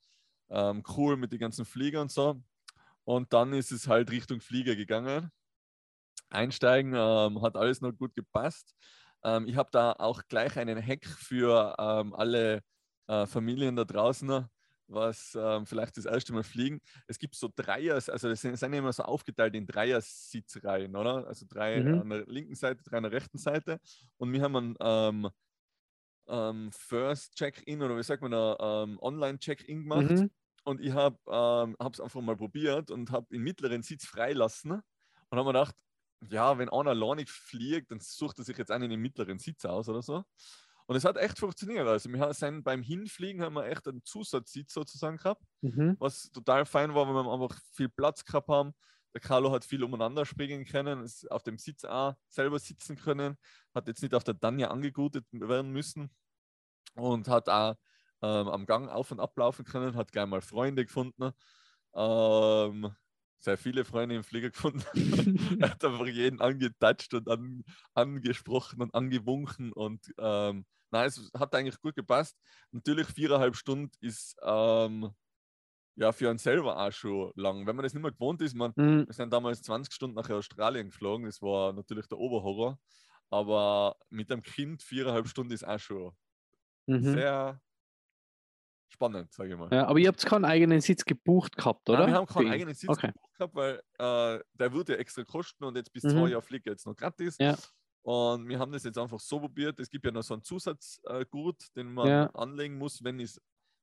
ähm, 0.50 0.84
cool 0.96 1.18
mit 1.18 1.34
den 1.34 1.40
ganzen 1.40 1.66
Fliegern 1.66 2.04
und 2.04 2.12
so. 2.12 2.42
Und 3.10 3.34
dann 3.34 3.54
ist 3.54 3.72
es 3.72 3.88
halt 3.88 4.12
Richtung 4.12 4.40
Flieger 4.40 4.76
gegangen. 4.76 5.32
Einsteigen 6.30 6.94
ähm, 6.94 7.42
hat 7.42 7.56
alles 7.56 7.82
noch 7.82 7.92
gut 7.92 8.16
gepasst. 8.16 8.76
Ähm, 9.24 9.48
ich 9.48 9.56
habe 9.56 9.70
da 9.72 9.94
auch 9.94 10.22
gleich 10.28 10.60
einen 10.60 10.80
Hack 10.80 11.08
für 11.08 11.76
ähm, 11.80 12.14
alle 12.14 12.62
äh, 13.08 13.26
Familien 13.26 13.76
da 13.76 13.84
draußen, 13.84 14.46
was 14.86 15.36
ähm, 15.36 15.66
vielleicht 15.66 15.98
das 15.98 16.06
erste 16.06 16.34
Mal 16.34 16.44
fliegen. 16.44 16.82
Es 17.08 17.18
gibt 17.18 17.34
so 17.34 17.50
Dreier, 17.56 17.96
also 17.96 18.30
es 18.30 18.42
sind, 18.42 18.56
sind 18.60 18.74
immer 18.74 18.94
so 18.94 19.02
aufgeteilt 19.02 19.56
in 19.56 19.66
Dreier-Sitzreihen, 19.66 20.96
oder? 20.96 21.26
Also 21.26 21.48
drei 21.50 21.82
mhm. 21.82 22.02
an 22.02 22.10
der 22.10 22.28
linken 22.28 22.54
Seite, 22.54 22.84
drei 22.84 22.98
an 22.98 23.04
der 23.04 23.12
rechten 23.12 23.40
Seite. 23.40 23.80
Und 24.18 24.32
wir 24.32 24.44
haben 24.44 24.56
einen 24.56 24.76
ähm, 24.82 25.30
ähm, 26.28 26.72
First 26.74 27.34
Check-in 27.38 27.82
oder 27.82 27.98
wie 27.98 28.04
sagt 28.04 28.22
man 28.22 28.30
da, 28.30 28.86
Online-Check-in 29.02 29.82
gemacht. 29.82 30.12
Mhm. 30.12 30.30
Und 30.64 30.82
ich 30.82 30.94
habe 30.94 31.18
es 31.92 32.00
einfach 32.00 32.22
mal 32.22 32.38
probiert 32.38 32.92
und 32.92 33.12
habe 33.12 33.28
den 33.32 33.42
mittleren 33.42 33.82
Sitz 33.84 34.06
freilassen 34.06 34.72
und 34.72 34.84
habe 35.32 35.44
mir 35.44 35.54
gedacht, 35.54 35.76
ja, 36.30 36.58
wenn 36.58 36.70
einer 36.70 36.92
alleine 36.92 37.26
fliegt, 37.26 37.92
dann 37.92 38.00
sucht 38.00 38.40
er 38.40 38.44
sich 38.44 38.58
jetzt 38.58 38.72
einen 38.72 38.92
im 38.92 39.02
mittleren 39.02 39.40
Sitz 39.40 39.66
aus 39.66 39.88
oder 39.88 40.02
so. 40.02 40.24
Und 40.86 40.96
es 40.96 41.06
hat 41.06 41.18
echt 41.18 41.38
funktioniert. 41.38 41.88
Also 41.88 42.10
wir 42.10 42.34
sind 42.34 42.64
beim 42.64 42.82
Hinfliegen 42.82 43.44
haben 43.44 43.54
wir 43.54 43.68
echt 43.68 43.88
einen 43.88 44.04
Zusatzsitz 44.04 44.74
sozusagen 44.74 45.18
gehabt, 45.18 45.44
mhm. 45.62 45.96
was 46.00 46.32
total 46.32 46.66
fein 46.66 46.96
war, 46.96 47.08
weil 47.08 47.24
wir 47.24 47.32
einfach 47.32 47.62
viel 47.74 47.90
Platz 47.90 48.26
gehabt 48.26 48.50
haben. 48.50 48.74
Der 49.14 49.22
Carlo 49.22 49.52
hat 49.52 49.66
viel 49.66 49.84
umeinander 49.84 50.26
springen 50.26 50.66
können, 50.66 51.04
ist 51.04 51.30
auf 51.32 51.44
dem 51.44 51.58
Sitz 51.58 51.86
auch 51.86 52.16
selber 52.28 52.60
sitzen 52.60 52.96
können, 52.96 53.38
hat 53.74 53.88
jetzt 53.88 54.02
nicht 54.02 54.14
auf 54.14 54.24
der 54.24 54.34
Danja 54.34 54.70
angegutet 54.70 55.26
werden 55.32 55.72
müssen 55.72 56.10
und 56.96 57.28
hat 57.28 57.50
auch 57.50 57.76
ähm, 58.22 58.48
am 58.48 58.66
Gang 58.66 58.90
auf 58.90 59.12
und 59.12 59.20
ablaufen 59.20 59.66
können, 59.66 59.96
hat 59.96 60.12
gleich 60.12 60.28
mal 60.28 60.42
Freunde 60.42 60.86
gefunden. 60.86 61.32
Ähm, 61.94 62.94
sehr 63.40 63.58
viele 63.58 63.86
Freunde 63.86 64.16
im 64.16 64.24
Flieger 64.24 64.50
gefunden. 64.50 64.84
er 65.62 65.72
hat 65.72 65.84
einfach 65.84 66.06
jeden 66.08 66.42
angetatscht 66.42 67.14
und 67.14 67.30
an, 67.30 67.64
angesprochen 67.94 68.82
und 68.82 68.94
angewunken 68.94 69.72
und 69.72 70.14
ähm, 70.18 70.66
nein, 70.92 71.08
es 71.08 71.32
hat 71.38 71.56
eigentlich 71.56 71.80
gut 71.80 71.96
gepasst. 71.96 72.38
Natürlich 72.72 73.08
viereinhalb 73.08 73.56
Stunden 73.56 73.92
ist 74.02 74.36
ähm, 74.44 75.12
ja 75.96 76.12
für 76.12 76.30
einen 76.30 76.40
selber 76.40 76.78
auch 76.78 76.92
schon 76.92 77.32
lang. 77.36 77.66
Wenn 77.66 77.76
man 77.76 77.84
das 77.84 77.94
nicht 77.94 78.04
mehr 78.04 78.12
gewohnt 78.12 78.42
ist, 78.42 78.56
man, 78.56 78.74
mhm. 78.76 79.08
wir 79.08 79.14
sind 79.14 79.32
damals 79.32 79.62
20 79.62 79.94
Stunden 79.94 80.16
nach 80.16 80.30
Australien 80.30 80.90
geflogen, 80.90 81.26
das 81.26 81.42
war 81.42 81.74
natürlich 81.74 82.08
der 82.08 82.18
Oberhorror, 82.18 82.78
aber 83.30 83.96
mit 84.10 84.32
einem 84.32 84.42
Kind 84.42 84.84
viereinhalb 84.84 85.28
Stunden 85.28 85.54
ist 85.54 85.66
auch 85.66 85.80
schon 85.80 86.12
mhm. 86.88 87.04
sehr 87.04 87.62
spannend, 88.90 89.32
sage 89.34 89.54
ich 89.54 89.58
mal. 89.58 89.70
Ja, 89.72 89.88
aber 89.88 90.00
ihr 90.00 90.08
habt 90.08 90.26
keinen 90.26 90.46
eigenen 90.46 90.82
Sitz 90.82 91.06
gebucht 91.06 91.56
gehabt, 91.56 91.90
oder? 91.90 92.00
Nein, 92.00 92.10
wir 92.10 92.16
haben 92.16 92.28
keinen 92.28 92.52
eigenen 92.52 92.74
Sitz 92.74 92.90
okay. 92.90 93.08
gebucht 93.08 93.34
gehabt, 93.38 93.56
weil 93.56 93.76
äh, 93.98 94.44
der 94.54 94.74
würde 94.74 94.98
extra 94.98 95.24
kosten 95.24 95.64
und 95.64 95.78
jetzt 95.78 95.94
bis 95.94 96.04
mhm. 96.04 96.10
zwei 96.10 96.30
Jahre 96.30 96.42
fliegt 96.42 96.66
jetzt 96.66 96.86
noch 96.86 96.96
gratis. 96.96 97.38
Ja. 97.40 97.56
Und 98.02 98.48
wir 98.48 98.60
haben 98.60 98.72
das 98.72 98.84
jetzt 98.84 98.98
einfach 98.98 99.20
so 99.20 99.40
probiert. 99.40 99.80
Es 99.80 99.90
gibt 99.90 100.06
ja 100.06 100.12
noch 100.12 100.24
so 100.24 100.34
einen 100.34 100.44
Zusatzgurt, 100.44 101.62
äh, 101.62 101.74
den 101.76 101.94
man 101.94 102.08
ja. 102.08 102.26
anlegen 102.32 102.78
muss, 102.78 103.04
wenn 103.04 103.20
es 103.20 103.40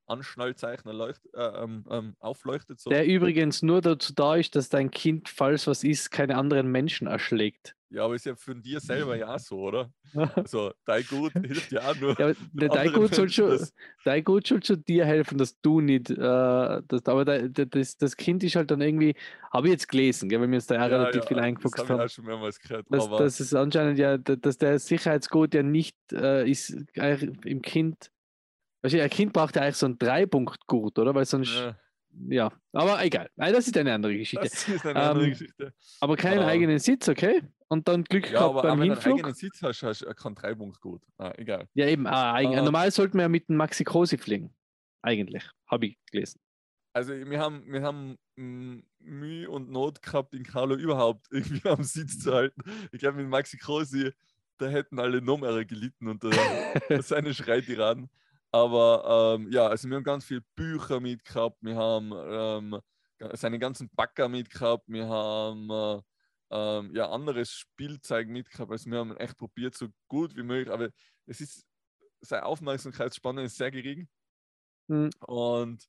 Anschnallzeichen 0.07 0.91
leucht, 0.91 1.23
äh, 1.35 1.41
ähm, 1.41 1.85
ähm, 1.91 2.17
aufleuchtet. 2.19 2.81
So. 2.81 2.91
Der 2.91 3.07
übrigens 3.07 3.63
nur 3.63 3.81
dazu 3.81 4.13
da 4.15 4.37
ist, 4.37 4.57
dass 4.57 4.69
dein 4.69 4.91
Kind, 4.91 5.29
falls 5.29 5.67
was 5.67 5.85
ist, 5.85 6.11
keine 6.11 6.37
anderen 6.37 6.71
Menschen 6.71 7.07
erschlägt. 7.07 7.77
Ja, 7.89 8.05
aber 8.05 8.17
ist 8.17 8.27
ja 8.27 8.35
für 8.35 8.55
dir 8.55 8.81
selber 8.81 9.17
ja 9.17 9.39
so, 9.39 9.61
oder? 9.61 9.91
Also, 10.35 10.73
dein 10.85 11.05
Gut 11.05 11.33
hilft 11.33 11.71
ja 11.71 11.91
auch 11.91 11.97
nur. 11.97 12.19
Ja, 12.19 12.33
dein, 12.53 12.93
Gut 12.93 13.15
soll 13.15 13.29
schon, 13.29 13.59
dein 14.05 14.25
Gut 14.25 14.47
soll 14.47 14.63
schon 14.65 14.83
dir 14.85 15.05
helfen, 15.05 15.39
dass 15.39 15.61
du 15.61 15.81
nicht. 15.81 16.11
Äh, 16.11 16.17
das, 16.17 17.07
aber 17.07 17.25
da, 17.25 17.39
das, 17.49 17.97
das 17.97 18.17
Kind 18.17 18.43
ist 18.43 18.57
halt 18.57 18.71
dann 18.71 18.81
irgendwie, 18.81 19.15
habe 19.53 19.69
ich 19.69 19.73
jetzt 19.73 19.89
gelesen, 19.89 20.29
gell, 20.29 20.41
weil 20.41 20.49
wir 20.49 20.57
uns 20.57 20.67
da 20.67 20.75
ja, 20.75 20.87
relativ 20.87 21.23
ja, 21.23 21.29
viel 21.29 21.39
eingefuchst 21.39 21.79
das 21.79 21.89
haben. 21.89 22.01
Ich 22.01 22.05
auch 22.05 22.11
schon 22.11 22.25
mehrmals 22.25 22.59
gehört. 22.59 22.87
Dass, 22.91 23.09
das 23.09 23.41
ist 23.41 23.55
anscheinend 23.55 23.99
ja, 23.99 24.19
dass 24.19 24.59
der 24.59 24.79
Sicherheitsgut 24.79 25.55
ja 25.55 25.63
nicht 25.63 25.97
äh, 26.13 26.49
ist 26.49 26.77
im 26.97 27.63
Kind. 27.63 28.11
Also 28.87 29.01
ein 29.01 29.11
Kind 29.11 29.33
braucht 29.33 29.57
ja 29.57 29.63
eigentlich 29.63 29.77
so 29.77 29.87
ein 29.87 29.99
Dreipunktgurt, 29.99 30.99
oder? 30.99 31.15
Weil 31.15 31.25
sonst. 31.25 31.55
Ja 31.55 31.77
ja, 32.29 32.51
aber 32.73 33.05
egal. 33.05 33.31
Nein, 33.37 33.53
das 33.53 33.67
ist 33.67 33.77
eine 33.77 33.93
andere 33.93 34.17
Geschichte. 34.17 34.45
Das 34.45 34.69
ist 34.69 34.87
eine 34.87 35.01
andere 35.01 35.25
ähm, 35.25 35.31
Geschichte. 35.31 35.75
Aber 36.01 36.17
keinen 36.17 36.41
um, 36.41 36.47
eigenen 36.47 36.79
Sitz, 36.79 37.09
okay? 37.09 37.43
Und 37.69 37.87
dann 37.89 38.05
Glück 38.05 38.31
ja, 38.31 38.39
gehabt 38.39 38.63
beim 38.63 38.81
Hinflug. 38.81 39.05
Wenn 39.05 39.11
du 39.11 39.11
einen 39.11 39.19
eigenen 39.19 39.35
Sitz 39.35 39.63
hast, 39.63 39.83
hast 39.83 40.03
du 40.03 40.15
keinen 40.15 40.35
Dreipunkt 40.35 40.81
gut. 40.81 41.03
Ah, 41.19 41.33
egal. 41.37 41.69
Ja, 41.75 41.87
eben. 41.87 42.07
Ah, 42.07 42.41
uh, 42.41 42.63
normal 42.63 42.91
sollten 42.91 43.19
wir 43.19 43.23
ja 43.23 43.29
mit 43.29 43.49
dem 43.49 43.57
Maxi 43.57 43.85
Cosi 43.85 44.17
fliegen. 44.19 44.55
Eigentlich. 45.03 45.45
Habe 45.67 45.87
ich 45.87 45.99
gelesen. 46.11 46.41
Also 46.93 47.13
wir 47.13 47.39
haben, 47.39 47.71
wir 47.71 47.83
haben 47.83 48.17
Mühe 48.37 49.51
und 49.51 49.71
Not 49.71 50.01
gehabt, 50.01 50.35
in 50.35 50.45
Carlo 50.45 50.75
überhaupt 50.75 51.27
irgendwie 51.31 51.69
am 51.69 51.83
Sitz 51.83 52.19
zu 52.21 52.33
halten. 52.33 52.63
Ich 52.93 53.01
glaube, 53.01 53.19
mit 53.19 53.29
Maxi 53.29 53.59
Cosi, 53.59 54.13
da 54.59 54.69
hätten 54.69 54.99
alle 54.99 55.21
noch 55.21 55.39
mehr 55.39 55.65
gelitten 55.65 56.09
unter 56.09 56.31
seine 57.03 57.35
Schreitiraden. 57.35 58.09
Aber 58.57 59.37
ähm, 59.39 59.51
ja, 59.51 59.67
also 59.69 59.89
wir 59.89 59.97
haben 59.97 60.05
ganz 60.05 60.25
viele 60.25 60.43
Bücher 60.55 61.01
mitgehabt, 61.01 61.59
wir 61.63 61.77
haben 61.77 62.13
ähm, 62.15 62.81
seine 63.35 63.59
ganzen 63.59 63.91
Backer 63.95 64.29
mitgehabt, 64.29 64.85
wir 64.89 65.09
haben 65.09 65.71
äh, 65.71 66.01
ähm, 66.51 66.95
ja, 66.95 67.11
anderes 67.11 67.51
Spielzeug 67.53 68.29
mitgehabt. 68.29 68.71
Also 68.73 68.91
wir 68.91 68.99
haben 68.99 69.17
echt 69.17 69.37
probiert, 69.37 69.75
so 69.75 69.89
gut 70.09 70.37
wie 70.37 70.43
möglich, 70.43 70.73
aber 70.73 70.91
es 71.27 71.41
ist, 71.41 71.67
seine 72.21 72.45
Aufmerksamkeitsspanne 72.47 73.45
ist 73.45 73.57
sehr 73.57 73.71
gering. 73.71 74.09
Mhm. 74.89 75.11
Und 75.27 75.87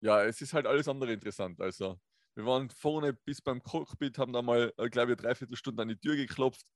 ja, 0.00 0.24
es 0.24 0.40
ist 0.42 0.54
halt 0.54 0.66
alles 0.66 0.88
andere 0.88 1.12
interessant. 1.12 1.60
Also 1.60 1.98
Wir 2.36 2.46
waren 2.46 2.70
vorne 2.70 3.12
bis 3.14 3.42
beim 3.42 3.62
Cockpit, 3.62 4.18
haben 4.18 4.32
da 4.32 4.42
mal, 4.42 4.72
äh, 4.78 4.90
glaube 4.90 5.12
ich, 5.12 5.18
eine 5.18 5.28
Dreiviertelstunde 5.28 5.82
an 5.82 5.88
die 5.88 5.98
Tür 5.98 6.16
geklopft. 6.16 6.66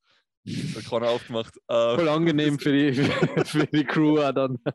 Da 0.44 0.80
keiner 0.80 1.10
aufgemacht. 1.10 1.56
Ähm, 1.68 1.96
Voll 1.96 2.08
angenehm 2.08 2.58
für 2.58 2.72
die, 2.72 2.94
für 3.44 3.66
die 3.66 3.84
Crew 3.84 4.20
auch 4.20 4.32
dann. 4.32 4.58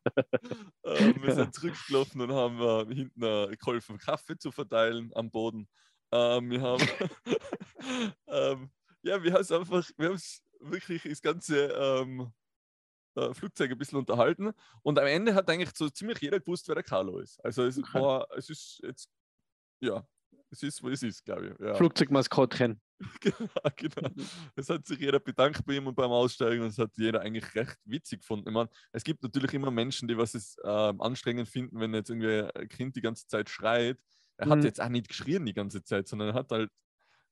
Ähm, 0.85 1.15
wir 1.23 1.33
sind 1.33 1.55
zurückgelaufen 1.55 2.19
und 2.19 2.33
haben 2.33 2.59
äh, 2.59 2.93
hinten 2.93 3.23
äh, 3.23 3.55
geholfen, 3.57 3.97
Kaffee 3.97 4.37
zu 4.37 4.51
verteilen 4.51 5.11
am 5.15 5.31
Boden. 5.31 5.69
Ähm, 6.11 6.51
wir 6.51 6.61
haben, 6.61 6.85
ähm, 8.27 8.69
ja, 9.01 9.23
wir 9.23 9.31
haben 9.31 9.41
es 9.41 9.51
einfach, 9.51 9.89
wir 9.97 10.09
haben 10.09 10.15
es 10.15 10.43
wirklich 10.59 11.03
das 11.03 11.21
ganze 11.21 11.67
ähm, 11.67 12.33
äh, 13.15 13.33
Flugzeug 13.33 13.71
ein 13.71 13.77
bisschen 13.77 13.97
unterhalten 13.97 14.51
und 14.81 14.99
am 14.99 15.07
Ende 15.07 15.33
hat 15.33 15.49
eigentlich 15.49 15.71
so 15.73 15.89
ziemlich 15.89 16.19
jeder 16.19 16.41
gewusst, 16.41 16.67
wer 16.67 16.75
der 16.75 16.83
Carlo 16.83 17.19
ist. 17.19 17.43
Also 17.43 17.63
es 17.63 17.77
okay. 17.77 18.01
war, 18.01 18.27
es 18.35 18.49
ist 18.49 18.81
jetzt, 18.83 19.09
ja, 19.79 20.05
es 20.51 20.63
ist, 20.63 20.83
wo 20.83 20.89
es 20.89 21.01
ist, 21.01 21.23
glaube 21.23 21.47
ich. 21.47 21.65
Ja. 21.65 21.75
Flugzeugmaskottchen. 21.75 22.81
genau, 23.21 23.47
genau. 23.75 24.09
Es 24.55 24.69
hat 24.69 24.85
sich 24.85 24.99
jeder 24.99 25.19
bedankt 25.19 25.65
bei 25.65 25.73
ihm 25.73 25.87
und 25.87 25.95
beim 25.95 26.11
Aussteigen 26.11 26.61
und 26.61 26.69
es 26.69 26.77
hat 26.77 26.91
jeder 26.95 27.21
eigentlich 27.21 27.53
recht 27.55 27.77
witzig 27.85 28.19
gefunden. 28.21 28.47
Ich 28.47 28.53
meine, 28.53 28.69
es 28.91 29.03
gibt 29.03 29.23
natürlich 29.23 29.53
immer 29.53 29.71
Menschen, 29.71 30.07
die 30.07 30.17
was 30.17 30.33
es 30.35 30.57
äh, 30.63 30.67
anstrengend 30.67 31.49
finden, 31.49 31.79
wenn 31.79 31.93
jetzt 31.93 32.09
irgendwie 32.09 32.49
ein 32.57 32.69
Kind 32.69 32.95
die 32.95 33.01
ganze 33.01 33.27
Zeit 33.27 33.49
schreit. 33.49 33.97
Er 34.37 34.49
hat 34.49 34.59
mhm. 34.59 34.65
jetzt 34.65 34.81
auch 34.81 34.89
nicht 34.89 35.07
geschrien 35.07 35.45
die 35.45 35.53
ganze 35.53 35.83
Zeit, 35.83 36.07
sondern 36.07 36.29
er 36.29 36.33
hat 36.33 36.51
halt, 36.51 36.69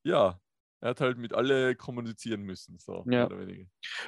ja, 0.03 0.39
er 0.81 0.89
hat 0.89 1.01
halt 1.01 1.17
mit 1.17 1.33
alle 1.33 1.75
kommunizieren 1.75 2.41
müssen. 2.41 2.79
So, 2.79 3.03
ja. 3.07 3.29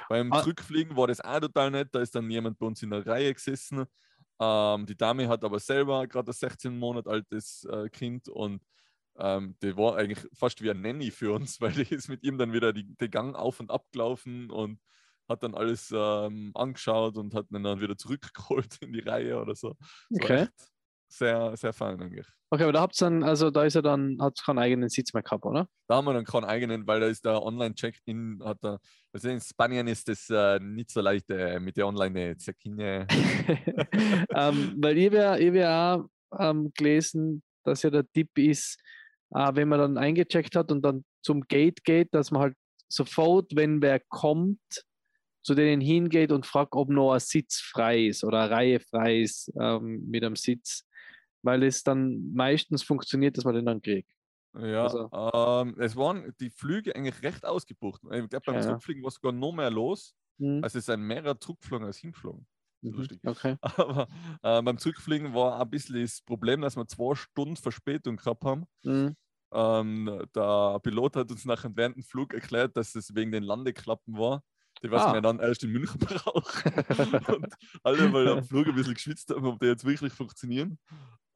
Beim 0.08 0.32
ah. 0.32 0.42
Zurückfliegen 0.42 0.96
war 0.96 1.06
das 1.06 1.20
auch 1.20 1.40
total 1.40 1.70
nett. 1.70 1.88
Da 1.92 2.00
ist 2.00 2.14
dann 2.14 2.30
jemand 2.30 2.58
bei 2.58 2.66
uns 2.66 2.82
in 2.82 2.90
der 2.90 3.06
Reihe 3.06 3.32
gesessen. 3.32 3.84
Ähm, 4.40 4.86
die 4.86 4.96
Dame 4.96 5.28
hat 5.28 5.44
aber 5.44 5.60
selber 5.60 6.06
gerade 6.08 6.30
ein 6.30 6.34
16 6.34 6.76
Monat 6.76 7.06
altes 7.06 7.64
äh, 7.70 7.88
Kind 7.88 8.28
und 8.28 8.60
ähm, 9.18 9.56
die 9.62 9.76
war 9.76 9.96
eigentlich 9.96 10.26
fast 10.34 10.62
wie 10.62 10.70
ein 10.70 10.80
Nanny 10.80 11.10
für 11.10 11.32
uns, 11.32 11.60
weil 11.60 11.72
die 11.72 11.94
ist 11.94 12.08
mit 12.08 12.22
ihm 12.22 12.38
dann 12.38 12.52
wieder 12.52 12.72
die, 12.72 12.84
den 12.96 13.10
Gang 13.10 13.36
auf 13.36 13.60
und 13.60 13.70
ab 13.70 13.84
gelaufen 13.92 14.50
und 14.50 14.80
hat 15.28 15.42
dann 15.42 15.54
alles 15.54 15.92
ähm, 15.94 16.50
angeschaut 16.54 17.16
und 17.16 17.34
hat 17.34 17.50
ihn 17.50 17.62
dann 17.62 17.80
wieder 17.80 17.96
zurückgeholt 17.96 18.76
in 18.82 18.92
die 18.92 19.00
Reihe 19.00 19.40
oder 19.40 19.54
so. 19.54 19.74
Okay. 20.14 20.48
Sehr, 21.08 21.56
sehr 21.56 21.72
fein 21.72 22.00
eigentlich. 22.00 22.26
Okay, 22.50 22.64
aber 22.64 22.72
da 22.72 22.80
habt 22.80 23.00
dann, 23.00 23.22
also 23.22 23.50
da 23.50 23.64
ist 23.64 23.74
er 23.74 23.82
dann, 23.82 24.18
hat 24.20 24.38
keinen 24.44 24.58
eigenen 24.58 24.88
Sitz 24.88 25.12
mehr 25.12 25.22
gehabt, 25.22 25.44
oder? 25.44 25.68
Da 25.88 25.96
haben 25.96 26.06
wir 26.06 26.12
dann 26.12 26.24
keinen 26.24 26.44
eigenen, 26.44 26.86
weil 26.86 27.00
da 27.00 27.06
ist 27.06 27.24
der 27.24 27.42
Online-Check-In, 27.42 28.40
hat 28.44 28.58
er, 28.64 28.80
also 29.12 29.28
in 29.28 29.40
Spanien 29.40 29.86
ist 29.86 30.08
das 30.08 30.28
äh, 30.30 30.58
nicht 30.60 30.90
so 30.90 31.00
leicht 31.00 31.30
äh, 31.30 31.60
mit 31.60 31.76
der 31.76 31.86
Online-Check-In. 31.86 32.72
um, 32.72 32.78
ähm, 34.34 34.74
weil 34.78 34.98
ich 34.98 35.06
habe 35.06 35.58
ja 35.58 35.94
auch 35.94 36.08
ähm, 36.38 36.72
gelesen, 36.76 37.42
dass 37.64 37.82
ja 37.82 37.90
der 37.90 38.10
Tipp 38.10 38.30
ist, 38.38 38.78
äh, 39.34 39.54
wenn 39.54 39.68
man 39.68 39.78
dann 39.78 39.98
eingecheckt 39.98 40.56
hat 40.56 40.72
und 40.72 40.82
dann 40.82 41.04
zum 41.22 41.42
Gate 41.42 41.84
geht, 41.84 42.14
dass 42.14 42.30
man 42.30 42.42
halt 42.42 42.54
sofort, 42.88 43.54
wenn 43.54 43.82
wer 43.82 44.00
kommt, 44.00 44.60
zu 45.42 45.54
denen 45.54 45.82
hingeht 45.82 46.32
und 46.32 46.46
fragt, 46.46 46.74
ob 46.74 46.88
noch 46.88 47.12
ein 47.12 47.20
Sitz 47.20 47.60
frei 47.60 48.06
ist 48.06 48.24
oder 48.24 48.42
eine 48.42 48.50
Reihe 48.50 48.80
frei 48.80 49.20
ist 49.20 49.52
ähm, 49.60 50.04
mit 50.08 50.24
einem 50.24 50.36
Sitz, 50.36 50.86
weil 51.42 51.62
es 51.64 51.82
dann 51.82 52.32
meistens 52.32 52.82
funktioniert, 52.82 53.36
dass 53.36 53.44
man 53.44 53.54
den 53.54 53.66
dann 53.66 53.82
kriegt. 53.82 54.10
Ja, 54.56 54.84
also, 54.84 55.10
ähm, 55.12 55.74
es 55.80 55.96
waren 55.96 56.32
die 56.40 56.50
Flüge 56.50 56.94
eigentlich 56.94 57.22
recht 57.22 57.44
ausgebucht. 57.44 58.02
Ich 58.04 58.28
glaube, 58.28 58.42
beim 58.46 58.54
ja. 58.54 58.60
Zurückfliegen 58.62 59.02
war 59.02 59.10
sogar 59.10 59.32
noch 59.32 59.52
mehr 59.52 59.70
los. 59.70 60.14
Mhm. 60.38 60.62
Also 60.62 60.78
es 60.78 60.86
sind 60.86 61.00
mehrere 61.02 61.38
zurückgeflogen 61.38 61.86
als 61.86 61.98
hingeflogen. 61.98 62.46
Mhm. 62.82 62.92
Lustig. 62.92 63.20
Okay. 63.24 63.56
Aber 63.62 64.08
äh, 64.42 64.62
beim 64.62 64.78
Zurückfliegen 64.78 65.34
war 65.34 65.60
ein 65.60 65.68
bisschen 65.68 66.00
das 66.00 66.22
Problem, 66.22 66.60
dass 66.60 66.76
wir 66.76 66.86
zwei 66.86 67.14
Stunden 67.16 67.56
Verspätung 67.56 68.16
gehabt 68.16 68.44
haben. 68.44 68.66
Mhm. 68.84 69.16
Ähm, 69.54 70.26
der 70.34 70.80
Pilot 70.82 71.16
hat 71.16 71.30
uns 71.30 71.44
nach 71.44 71.64
während 71.74 71.96
dem 71.96 72.02
Flug 72.02 72.34
erklärt, 72.34 72.76
dass 72.76 72.94
es 72.94 73.14
wegen 73.14 73.30
den 73.30 73.44
Landeklappen 73.44 74.18
war, 74.18 74.42
die 74.82 74.90
was 74.90 75.02
ah. 75.02 75.14
wir 75.14 75.20
dann 75.20 75.38
erst 75.38 75.62
in 75.62 75.70
München 75.70 75.98
brauchen. 76.00 76.72
und 77.34 77.54
alle, 77.82 78.12
weil 78.12 78.28
am 78.28 78.44
Flug 78.44 78.66
ein 78.66 78.74
bisschen 78.74 78.94
geschwitzt 78.94 79.30
haben, 79.30 79.46
ob 79.46 79.60
die 79.60 79.66
jetzt 79.66 79.84
wirklich 79.84 80.12
funktionieren. 80.12 80.78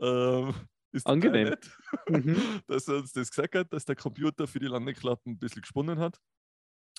Ähm, 0.01 0.53
ist 0.91 1.07
Angenehm. 1.07 1.51
Nett, 1.51 1.71
mhm. 2.09 2.37
dass 2.67 2.89
er 2.89 2.97
uns 2.97 3.13
das 3.13 3.31
gesagt 3.31 3.55
hat, 3.55 3.73
dass 3.73 3.85
der 3.85 3.97
Computer 3.97 4.47
für 4.47 4.59
die 4.59 4.67
Landeklappen 4.67 5.33
ein 5.33 5.39
bisschen 5.39 5.63
gesponnen 5.63 5.99
hat. 5.99 6.19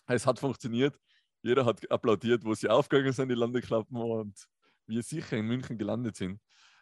Es 0.08 0.26
hat 0.26 0.40
funktioniert. 0.40 0.98
Jeder 1.42 1.66
hat 1.66 1.90
applaudiert, 1.92 2.46
wo 2.46 2.54
sie 2.54 2.70
aufgegangen 2.70 3.14
sind, 3.14 3.30
die 3.30 3.36
Landeklappen, 3.36 3.98
und 3.98 4.48
wir 4.88 5.04
sicher 5.04 5.38
in 5.38 5.48
München 5.48 5.78
gelandet 5.78 6.16
sind. 6.16 6.40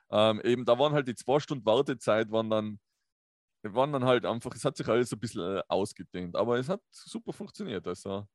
Ähm, 0.10 0.41
eben, 0.44 0.65
da 0.65 0.77
waren 0.77 0.94
halt 0.94 1.08
die 1.08 1.15
zwei 1.15 1.39
Stunden 1.39 1.65
Wartezeit, 1.65 2.32
waren 2.32 2.50
dann 2.50 2.79
waren 3.74 3.93
dann 3.93 4.05
halt 4.05 4.25
einfach, 4.25 4.53
es 4.55 4.65
hat 4.65 4.77
sich 4.77 4.88
alles 4.88 5.12
ein 5.12 5.19
bisschen 5.19 5.57
äh, 5.57 5.62
ausgedehnt, 5.67 6.36
aber 6.36 6.57
es 6.57 6.69
hat 6.69 6.81
super 6.89 7.33
funktioniert. 7.33 7.88
Also, 7.88 8.25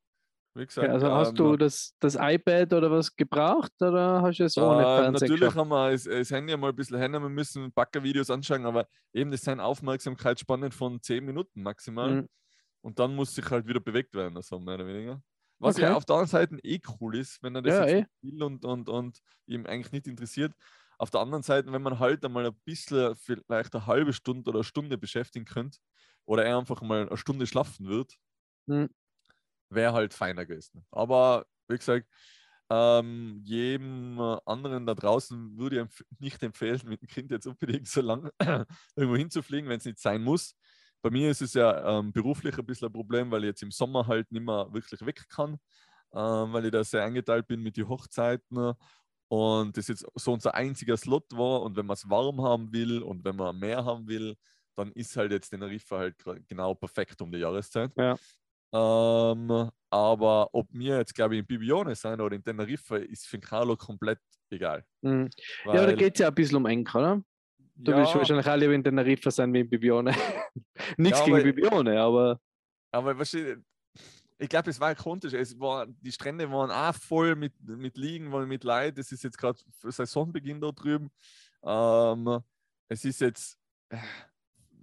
wie 0.54 0.66
gesagt. 0.66 0.86
Ja, 0.86 0.94
also 0.94 1.10
hast 1.10 1.30
ähm, 1.30 1.34
du 1.36 1.56
das, 1.56 1.94
das 1.98 2.16
iPad 2.18 2.72
oder 2.74 2.90
was 2.90 3.14
gebraucht 3.14 3.72
oder 3.80 4.22
hast 4.22 4.38
du 4.38 4.44
es 4.44 4.56
ohne 4.58 4.82
äh, 4.82 5.10
Natürlich 5.10 5.40
geschafft? 5.40 5.56
haben 5.56 5.68
wir 5.68 5.90
das, 5.90 6.04
das, 6.04 6.30
Handy 6.30 6.56
mal 6.56 6.70
ein 6.70 6.76
bisschen 6.76 6.98
hin, 6.98 7.12
wir 7.12 7.20
müssen 7.20 7.72
Backervideos 7.72 8.30
anschauen, 8.30 8.66
aber 8.66 8.86
eben 9.12 9.30
das 9.30 9.42
sind 9.42 9.60
Aufmerksamkeitsspannen 9.60 10.72
von 10.72 11.00
10 11.00 11.24
Minuten 11.24 11.62
maximal. 11.62 12.22
Mhm. 12.22 12.28
Und 12.82 12.98
dann 12.98 13.14
muss 13.14 13.34
sich 13.34 13.48
halt 13.48 13.66
wieder 13.66 13.80
bewegt 13.80 14.14
werden, 14.14 14.36
also 14.36 14.58
mehr 14.58 14.74
oder 14.74 14.86
weniger. 14.86 15.22
Was 15.58 15.76
okay. 15.76 15.84
ja 15.84 15.94
auf 15.94 16.04
der 16.04 16.16
anderen 16.16 16.28
Seite 16.28 16.58
eh 16.64 16.80
cool 17.00 17.16
ist, 17.16 17.40
wenn 17.42 17.54
er 17.54 17.62
das 17.62 17.74
ja, 17.74 17.86
jetzt 17.86 18.08
eh. 18.08 18.26
will 18.26 18.42
und, 18.42 18.64
und, 18.64 18.88
und 18.88 19.20
ihm 19.46 19.64
eigentlich 19.64 19.92
nicht 19.92 20.08
interessiert. 20.08 20.52
Auf 21.02 21.10
der 21.10 21.20
anderen 21.20 21.42
Seite, 21.42 21.72
wenn 21.72 21.82
man 21.82 21.98
halt 21.98 22.24
einmal 22.24 22.46
ein 22.46 22.54
bisschen, 22.64 23.16
vielleicht 23.16 23.74
eine 23.74 23.86
halbe 23.86 24.12
Stunde 24.12 24.48
oder 24.48 24.60
eine 24.60 24.64
Stunde 24.64 24.96
beschäftigen 24.96 25.44
könnte 25.44 25.80
oder 26.26 26.44
er 26.44 26.56
einfach 26.56 26.80
mal 26.80 27.08
eine 27.08 27.16
Stunde 27.16 27.48
schlafen 27.48 27.88
wird, 27.88 28.14
hm. 28.68 28.88
wäre 29.68 29.94
halt 29.94 30.14
feiner 30.14 30.46
gewesen. 30.46 30.86
Aber 30.92 31.44
wie 31.66 31.76
gesagt, 31.76 32.06
ähm, 32.70 33.40
jedem 33.42 34.20
anderen 34.46 34.86
da 34.86 34.94
draußen 34.94 35.58
würde 35.58 35.74
ich 35.74 35.82
empf 35.82 36.04
nicht 36.20 36.40
empfehlen, 36.40 36.80
mit 36.84 37.02
dem 37.02 37.08
Kind 37.08 37.32
jetzt 37.32 37.48
unbedingt 37.48 37.88
so 37.88 38.00
lange 38.00 38.30
irgendwo 38.94 39.16
hinzufliegen, 39.16 39.68
wenn 39.68 39.78
es 39.78 39.84
nicht 39.84 39.98
sein 39.98 40.22
muss. 40.22 40.54
Bei 41.02 41.10
mir 41.10 41.32
ist 41.32 41.42
es 41.42 41.54
ja 41.54 41.98
ähm, 41.98 42.12
beruflich 42.12 42.56
ein 42.56 42.64
bisschen 42.64 42.86
ein 42.86 42.92
Problem, 42.92 43.28
weil 43.32 43.42
ich 43.42 43.48
jetzt 43.48 43.62
im 43.64 43.72
Sommer 43.72 44.06
halt 44.06 44.30
nicht 44.30 44.44
mehr 44.44 44.72
wirklich 44.72 45.04
weg 45.04 45.28
kann, 45.28 45.58
ähm, 46.14 46.52
weil 46.52 46.66
ich 46.66 46.70
da 46.70 46.84
sehr 46.84 47.02
eingeteilt 47.02 47.48
bin 47.48 47.60
mit 47.60 47.76
den 47.76 47.88
Hochzeiten 47.88 48.74
und 49.32 49.78
das 49.78 49.88
jetzt 49.88 50.04
so 50.14 50.34
unser 50.34 50.54
einziger 50.54 50.94
Slot 50.94 51.24
war. 51.32 51.62
Und 51.62 51.74
wenn 51.74 51.86
man 51.86 51.94
es 51.94 52.06
warm 52.10 52.42
haben 52.42 52.70
will 52.70 53.02
und 53.02 53.24
wenn 53.24 53.34
man 53.34 53.58
mehr 53.58 53.82
haben 53.82 54.06
will, 54.06 54.36
dann 54.76 54.92
ist 54.92 55.16
halt 55.16 55.32
jetzt 55.32 55.48
Teneriffa 55.48 56.00
halt 56.00 56.16
genau 56.46 56.74
perfekt 56.74 57.22
um 57.22 57.32
die 57.32 57.38
Jahreszeit. 57.38 57.90
Ja. 57.96 58.18
Ähm, 58.74 59.70
aber 59.88 60.50
ob 60.52 60.66
wir 60.72 60.98
jetzt, 60.98 61.14
glaube 61.14 61.34
ich, 61.34 61.40
in 61.40 61.46
Bibione 61.46 61.94
sein 61.94 62.20
oder 62.20 62.36
in 62.36 62.44
Teneriffa, 62.44 62.96
ist 62.96 63.26
für 63.26 63.38
Carlo 63.38 63.74
komplett 63.74 64.20
egal. 64.50 64.84
Mhm. 65.00 65.30
ja, 65.64 65.70
aber 65.70 65.86
da 65.86 65.92
geht 65.94 66.12
es 66.12 66.20
ja 66.20 66.28
ein 66.28 66.34
bisschen 66.34 66.58
um 66.58 66.66
Enk, 66.66 66.94
oder? 66.94 67.22
Du 67.74 67.92
ja, 67.92 67.96
willst 67.96 68.14
wahrscheinlich 68.14 68.46
alle 68.46 68.74
in 68.74 68.84
Teneriffa 68.84 69.30
sein 69.30 69.50
wie 69.54 69.60
in 69.60 69.70
Bibione. 69.70 70.14
Nichts 70.98 71.20
ja, 71.20 71.24
gegen 71.24 71.54
Bibione, 71.54 71.98
aber. 71.98 72.38
Aber 72.90 73.18
weißt 73.18 73.32
du, 73.32 73.64
ich 74.42 74.48
glaube, 74.48 74.70
es 74.70 74.80
war 74.80 74.94
kontisch. 74.96 75.32
Es 75.34 75.58
war, 75.58 75.86
die 75.86 76.10
Strände 76.10 76.50
waren 76.50 76.70
auch 76.70 76.94
voll 76.94 77.36
mit, 77.36 77.52
mit 77.60 77.96
Liegen, 77.96 78.28
mit 78.48 78.64
Leid. 78.64 78.98
Es 78.98 79.12
ist 79.12 79.22
jetzt 79.22 79.38
gerade 79.38 79.58
Saisonbeginn 79.84 80.60
da 80.60 80.72
drüben. 80.72 81.10
Ähm, 81.62 82.40
es 82.88 83.04
ist 83.04 83.20
jetzt 83.20 83.56
äh, 83.90 83.98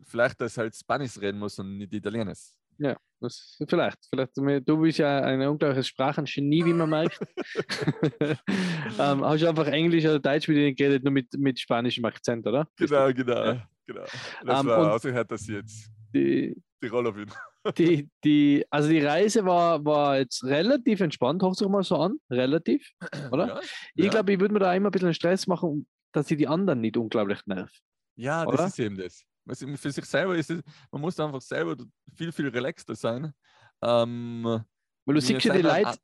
vielleicht, 0.03 0.39
dass 0.39 0.57
halt 0.57 0.73
Spanisch 0.75 1.19
reden 1.19 1.39
muss 1.39 1.59
und 1.59 1.77
nicht 1.77 1.93
Italienisch. 1.93 2.53
Ja, 2.77 2.95
das, 3.19 3.57
vielleicht. 3.67 3.97
vielleicht. 4.09 4.37
Du 4.37 4.77
bist 4.77 4.97
ja 4.97 5.19
ein 5.19 5.41
unglaubliches 5.41 5.89
Sprachengenie, 5.89 6.63
wie 6.63 6.73
man 6.73 6.89
merkt. 6.89 7.19
ähm, 8.97 9.25
hast 9.25 9.41
du 9.41 9.49
einfach 9.49 9.67
Englisch 9.67 10.05
oder 10.05 10.19
Deutsch 10.19 10.47
mit 10.47 10.57
ihnen 10.57 10.75
geredet, 10.75 11.03
nur 11.03 11.11
mit, 11.11 11.33
mit 11.37 11.59
spanischem 11.59 12.05
Akzent, 12.05 12.47
oder? 12.47 12.65
Genau, 12.77 13.11
genau. 13.11 13.43
Ja. 13.43 13.69
genau. 13.85 14.05
Das 14.45 14.61
ähm, 14.61 14.67
war 14.67 14.93
ausgehört, 14.93 15.29
dass 15.29 15.41
ich 15.41 15.55
jetzt 15.55 15.91
die, 16.13 16.61
die 16.81 16.87
Rolle 16.87 17.11
bin 17.11 17.31
die, 17.77 18.09
die, 18.23 18.65
also 18.69 18.89
die 18.89 19.01
Reise 19.01 19.45
war, 19.45 19.83
war 19.83 20.17
jetzt 20.17 20.43
relativ 20.43 21.01
entspannt, 21.01 21.43
sich 21.55 21.67
mal 21.67 21.83
so 21.83 21.97
an, 21.97 22.19
relativ, 22.29 22.91
oder? 23.31 23.47
Ja, 23.47 23.59
ich 23.95 24.05
ja. 24.05 24.11
glaube, 24.11 24.33
ich 24.33 24.39
würde 24.39 24.53
mir 24.53 24.59
da 24.59 24.73
immer 24.73 24.89
ein 24.89 24.91
bisschen 24.91 25.13
Stress 25.13 25.47
machen, 25.47 25.87
dass 26.11 26.29
ich 26.31 26.37
die 26.37 26.47
anderen 26.47 26.81
nicht 26.81 26.97
unglaublich 26.97 27.45
nerv. 27.45 27.71
Ja, 28.15 28.45
oder? 28.45 28.57
das 28.57 28.71
ist 28.71 28.79
eben 28.79 28.97
das. 28.97 29.23
Für 29.79 29.91
sich 29.91 30.05
selber 30.05 30.37
ist 30.37 30.51
es, 30.51 30.61
man 30.91 31.01
muss 31.01 31.19
einfach 31.19 31.41
selber 31.41 31.75
viel, 32.15 32.31
viel 32.31 32.49
relaxter 32.49 32.95
sein. 32.95 33.33
Ähm, 33.81 34.43
Weil 35.05 35.15
du 35.15 35.21
siehst 35.21 35.43
ja 35.43 35.53
die 35.53 35.61
Leute, 35.61 35.97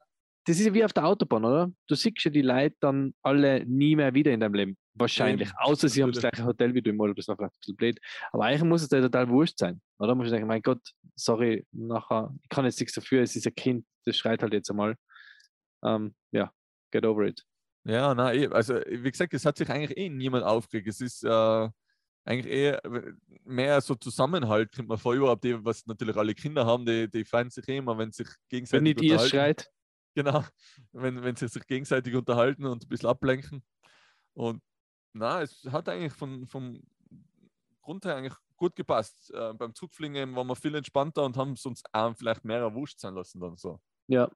das 0.46 0.60
ist 0.60 0.66
ja 0.66 0.74
wie 0.74 0.86
auf 0.86 0.94
der 0.94 1.06
Autobahn, 1.06 1.44
oder? 1.44 1.72
Du 1.88 1.96
siehst 1.96 2.24
ja 2.24 2.32
die 2.32 2.42
Leute 2.42 2.76
dann 2.80 3.14
alle 3.24 3.66
nie 3.66 3.96
mehr 3.96 4.14
wieder 4.14 4.32
in 4.32 4.40
deinem 4.40 4.54
Leben. 4.54 4.78
Wahrscheinlich. 4.94 5.50
Eben. 5.50 5.58
Außer 5.58 5.90
sie 5.90 6.04
haben 6.04 6.12
das 6.12 6.22
gleiche 6.22 6.46
Hotel 6.46 6.74
wie 6.74 6.82
du 6.82 6.92
im 6.92 7.00
Urlaub, 7.00 7.16
das 7.18 7.28
war 7.28 7.36
vielleicht 7.36 7.56
ein 7.56 7.60
bisschen 7.60 7.76
blöd. 7.76 8.00
Aber 8.32 8.46
eigentlich 8.46 8.64
muss 8.64 8.84
es 8.84 8.90
dir 8.90 9.02
total 9.02 9.28
wurscht 9.30 9.58
sein. 9.58 9.82
Oder? 10.00 10.10
Du 10.10 10.16
musst 10.16 10.32
denken, 10.32 10.48
mein 10.48 10.62
Gott, 10.62 10.82
sorry, 11.16 11.66
nachher, 11.72 12.34
ich 12.44 12.50
kann 12.50 12.66
jetzt 12.66 12.80
nichts 12.80 12.94
dafür, 12.94 13.24
es 13.24 13.36
ist 13.36 13.48
ein 13.48 13.56
Kind, 13.56 13.86
das 14.06 14.18
schreit 14.18 14.42
halt 14.42 14.54
jetzt 14.54 14.70
einmal. 14.70 14.96
Ähm, 15.84 16.16
ja, 16.32 16.52
get 16.92 17.06
over 17.06 17.26
it. 17.26 17.44
Ja, 17.84 18.16
nein, 18.16 18.52
also 18.52 18.76
wie 18.88 19.12
gesagt, 19.12 19.34
es 19.34 19.46
hat 19.46 19.58
sich 19.58 19.70
eigentlich 19.70 19.98
eh 19.98 20.10
niemand 20.10 20.44
aufgeregt. 20.44 20.88
Es 20.88 21.02
ist, 21.02 21.24
äh, 21.24 21.70
eigentlich 22.26 22.52
eher 22.52 22.82
mehr 23.44 23.80
so 23.82 23.96
Zusammenhalt, 23.96 24.76
kommt 24.76 24.90
man 24.90 24.98
vor, 24.98 25.14
überhaupt 25.14 25.44
die, 25.44 25.64
was 25.64 25.86
natürlich 25.86 26.16
alle 26.16 26.34
Kinder 26.34 26.66
haben, 26.66 26.86
die, 26.86 27.10
die 27.10 27.24
freuen 27.24 27.52
sich 27.52 27.68
eh 27.70 27.78
immer, 27.78 27.98
wenn 27.98 28.12
sich 28.12 28.28
gegenseitig 28.50 28.78
Wenn 28.78 28.84
nicht 28.84 29.02
ihr 29.02 29.20
schreit. 29.20 29.70
Genau, 30.16 30.44
wenn, 30.94 31.22
wenn 31.24 31.36
sie 31.36 31.48
sich 31.48 31.68
gegenseitig 31.68 32.16
unterhalten 32.16 32.66
und 32.66 32.84
ein 32.84 32.88
bisschen 32.88 33.10
ablenken. 33.10 33.64
Und 34.34 34.62
na, 35.14 35.42
es 35.42 35.64
hat 35.70 35.90
eigentlich 35.90 36.14
von, 36.14 36.48
vom 36.48 36.82
Grund 37.82 38.06
her 38.06 38.16
eigentlich 38.16 38.36
gut 38.56 38.76
gepasst. 38.76 39.32
Äh, 39.34 39.54
beim 39.54 39.76
Zugfliegen 39.76 40.36
waren 40.36 40.48
wir 40.48 40.56
viel 40.56 40.74
entspannter 40.76 41.24
und 41.24 41.38
haben 41.38 41.52
es 41.52 41.66
uns 41.66 41.84
auch 41.92 42.16
vielleicht 42.16 42.46
mehr 42.46 42.74
wurscht 42.74 43.00
sein 43.00 43.14
lassen 43.14 43.40
dann 43.40 43.58
so. 43.58 43.80
Ja. 44.08 44.30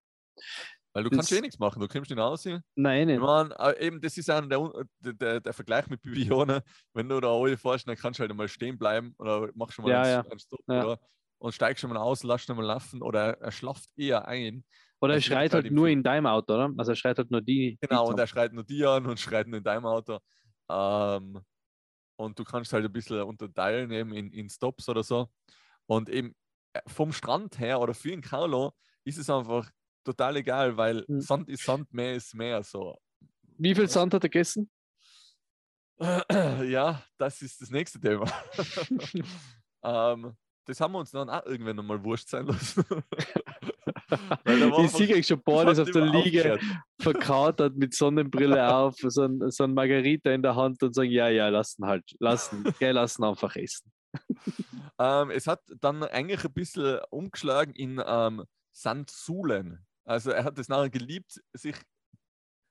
Weil 0.94 1.04
du 1.04 1.10
das 1.10 1.18
kannst 1.18 1.32
eh 1.32 1.42
nichts 1.42 1.60
machen, 1.60 1.80
du 1.80 1.88
kommst 1.88 2.10
nicht 2.10 2.20
raus. 2.20 2.46
Nein, 2.76 3.08
nicht. 3.08 3.18
Ich 3.18 3.22
meine, 3.22 3.58
äh, 3.60 3.86
eben, 3.86 4.02
das 4.02 4.18
ist 4.18 4.30
auch 4.30 4.42
der, 4.42 5.14
der, 5.14 5.40
der 5.40 5.54
Vergleich 5.54 5.88
mit 5.88 6.02
Bibione. 6.02 6.64
Wenn 6.94 7.08
du 7.08 7.20
da 7.20 7.30
alle 7.30 7.58
fährst, 7.58 7.88
dann 7.88 7.96
kannst 7.96 8.20
du 8.20 8.22
halt 8.22 8.36
mal 8.36 8.48
stehen 8.48 8.78
bleiben 8.78 9.14
oder 9.18 9.50
machst 9.54 9.76
schon 9.76 9.86
mal 9.86 9.92
ja, 9.92 10.02
einen, 10.02 10.12
ja. 10.12 10.32
einen 10.32 10.40
Stopp 10.40 10.62
Ja. 10.68 10.86
oder, 10.86 11.00
und 11.38 11.54
steigst 11.54 11.82
schon 11.82 11.92
mal 11.92 12.00
aus, 12.00 12.24
lass 12.24 12.44
schon 12.44 12.58
mal 12.58 12.66
laufen 12.66 13.02
oder 13.02 13.40
er 13.40 13.52
schlaft 13.52 13.90
eher 13.98 14.28
ein. 14.28 14.66
Oder 15.02 15.16
er 15.16 15.22
schreit 15.22 15.54
halt 15.54 15.66
halt 15.66 15.74
nur 15.74 15.88
in 15.88 16.04
deinem 16.04 16.26
Auto, 16.26 16.54
oder? 16.54 16.72
Also 16.78 16.92
er 16.92 16.96
schreit 16.96 17.18
halt 17.18 17.32
nur 17.32 17.42
die. 17.42 17.78
Genau, 17.82 18.06
die 18.06 18.14
und 18.14 18.20
er 18.20 18.28
schreit 18.28 18.54
nur 18.54 18.64
die 18.64 18.86
an 18.86 19.06
und 19.06 19.20
schreit 19.20 19.48
nur 19.48 19.58
in 19.60 19.64
deinem 19.64 19.86
Auto. 19.86 20.20
Ähm, 20.70 21.42
und 22.18 22.38
du 22.38 22.44
kannst 22.44 22.74
halt 22.74 22.84
ein 22.84 22.92
bisschen 22.92 23.22
unterteilen 23.22 23.92
eben 23.92 24.14
in, 24.14 24.32
in 24.32 24.50
Stops 24.50 24.90
oder 24.90 25.04
so. 25.04 25.30
Und 25.86 26.10
eben 26.10 26.36
äh, 26.74 26.82
vom 26.88 27.14
Strand 27.14 27.60
her 27.60 27.80
oder 27.80 27.94
für 27.94 28.10
den 28.10 28.22
Kaulo 28.22 28.74
ist 29.06 29.18
es 29.18 29.30
einfach 29.30 29.72
total 30.04 30.36
egal, 30.38 30.76
weil 30.76 31.06
Mhm. 31.08 31.22
Sand 31.22 31.50
ist 31.50 31.64
Sand, 31.64 31.94
Meer 31.94 32.16
ist 32.16 32.36
Meer. 32.36 32.62
So. 32.64 32.98
Wie 33.58 33.74
viel 33.74 33.88
Sand 33.88 34.14
hat 34.14 34.24
er 34.24 34.30
gegessen? 34.30 34.70
Ja, 36.70 37.04
das 37.18 37.42
ist 37.42 37.62
das 37.62 37.70
nächste 37.72 38.00
Thema. 38.00 38.26
ähm, 39.84 40.38
das 40.66 40.80
haben 40.80 40.92
wir 40.94 41.00
uns 41.00 41.12
dann 41.12 41.30
auch 41.30 41.46
irgendwann 41.46 41.80
einmal 41.80 42.04
wurscht 42.04 42.30
sein 42.30 42.46
lassen. 42.46 42.86
Ich 44.84 44.92
sehe 44.92 45.24
schon 45.24 45.42
hat 45.46 45.80
auf 45.80 45.92
der 45.92 46.06
Liege 46.06 46.60
verkatert 47.00 47.76
mit 47.76 47.94
Sonnenbrille 47.94 48.74
auf, 48.74 48.96
so 48.98 49.24
ein, 49.24 49.50
so 49.52 49.64
ein 49.64 49.74
Margarita 49.74 50.32
in 50.32 50.42
der 50.42 50.56
Hand 50.56 50.82
und 50.84 50.94
sagen, 50.94 51.12
ja, 51.12 51.30
ja, 51.30 51.50
lassen 51.50 51.86
halt, 51.86 52.04
lassen, 52.20 52.64
gell, 52.80 52.94
lassen 52.94 53.24
einfach 53.24 53.56
essen. 53.56 53.92
Ähm, 55.00 55.32
es 55.32 55.48
hat 55.48 55.62
dann 55.80 56.04
eigentlich 56.04 56.44
ein 56.44 56.54
bisschen 56.54 57.00
umgeschlagen 57.10 57.74
in 57.74 58.02
ähm, 58.06 58.44
Sandsuhlen. 58.72 59.86
Also 60.06 60.32
er 60.32 60.44
hat 60.44 60.58
es 60.60 60.68
nachher 60.68 60.90
geliebt, 60.90 61.40
sich 61.54 61.76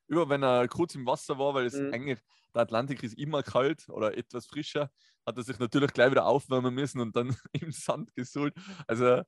über, 0.08 0.28
wenn 0.28 0.42
er 0.42 0.68
kurz 0.68 0.94
im 0.94 1.06
Wasser 1.06 1.38
war, 1.38 1.54
weil 1.54 1.66
es 1.66 1.74
Mhm. 1.74 1.92
eigentlich, 1.92 2.18
der 2.54 2.62
Atlantik 2.62 3.02
ist 3.02 3.18
immer 3.18 3.42
kalt 3.42 3.88
oder 3.88 4.16
etwas 4.16 4.46
frischer, 4.46 4.90
hat 5.26 5.36
er 5.36 5.42
sich 5.42 5.58
natürlich 5.58 5.92
gleich 5.92 6.10
wieder 6.10 6.26
aufwärmen 6.26 6.74
müssen 6.74 7.00
und 7.00 7.14
dann 7.14 7.36
im 7.52 7.70
Sand 7.70 8.14
gesuhlt. 8.14 8.54
Also 8.86 9.22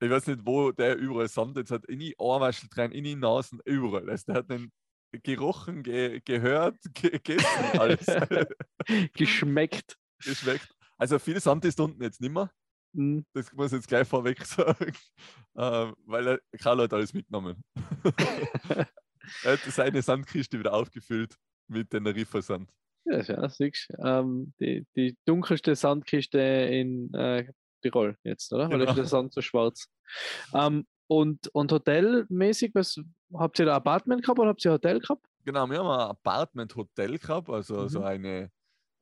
ich 0.00 0.10
weiß 0.10 0.26
nicht, 0.28 0.40
wo 0.44 0.70
der 0.72 0.96
überall 0.96 1.28
Sand 1.28 1.56
jetzt 1.56 1.70
hat, 1.70 1.84
in 1.86 1.98
die 2.00 2.14
Ohrwaschel 2.18 2.68
rein, 2.74 2.92
in 2.92 3.04
die 3.04 3.16
Nasen, 3.16 3.60
überall. 3.64 4.08
Also 4.10 4.24
der 4.26 4.34
hat 4.36 4.50
den 4.50 4.70
gerochen, 5.24 5.82
ge 5.82 6.20
gehört, 6.24 6.76
ge 6.94 7.10
gegessen, 7.10 7.78
alles 7.78 8.06
Geschmeckt. 9.14 9.96
geschmeckt. 10.24 10.68
Also 10.96 11.18
viel 11.18 11.40
Sand 11.40 11.64
ist 11.64 11.80
unten 11.80 12.02
jetzt 12.02 12.20
nicht 12.20 12.32
mehr. 12.32 12.50
Hm, 12.94 13.24
Das 13.34 13.52
muss 13.52 13.72
ich 13.72 13.78
jetzt 13.78 13.88
gleich 13.88 14.06
vorweg 14.08 14.44
sagen, 14.46 14.92
ähm, 15.56 15.94
weil 16.06 16.26
er 16.26 16.40
Karl 16.58 16.82
hat 16.82 16.92
alles 16.92 17.12
mitgenommen. 17.14 17.62
er 19.44 19.52
hat 19.52 19.60
seine 19.68 20.02
Sandkiste 20.02 20.58
wieder 20.58 20.72
aufgefüllt 20.74 21.36
mit 21.68 21.90
Teneriffa-Sand. 21.90 22.70
Ja, 23.04 23.20
ja, 23.22 23.48
siehst 23.48 23.88
du. 23.90 24.02
ähm, 24.06 24.52
die, 24.60 24.86
die 24.96 25.16
dunkelste 25.26 25.74
Sandkiste 25.76 26.38
in 26.38 27.12
äh, 27.14 27.50
Tirol 27.80 28.16
jetzt, 28.24 28.52
oder? 28.52 28.70
Weil 28.70 28.78
Genau. 28.78 28.90
ist 28.90 28.96
der 28.98 29.04
Sand 29.06 29.32
so 29.32 29.40
schwarz. 29.40 29.88
Ähm, 30.54 30.86
und, 31.06 31.48
und 31.48 31.72
hotelmäßig, 31.72 32.72
was 32.74 33.00
habt 33.34 33.58
ihr 33.58 33.66
da 33.66 33.76
Apartment 33.76 34.22
gehabt 34.22 34.38
oder 34.38 34.50
habt 34.50 34.64
ihr 34.64 34.72
Hotel 34.72 35.00
gehabt? 35.00 35.24
Genau, 35.44 35.66
wir 35.68 35.78
haben 35.78 35.86
ein 35.88 36.10
Apartment-Hotel 36.10 37.18
gehabt, 37.18 37.48
also 37.48 37.88
so 37.88 38.00
Mhm. 38.00 38.04
eine 38.04 38.50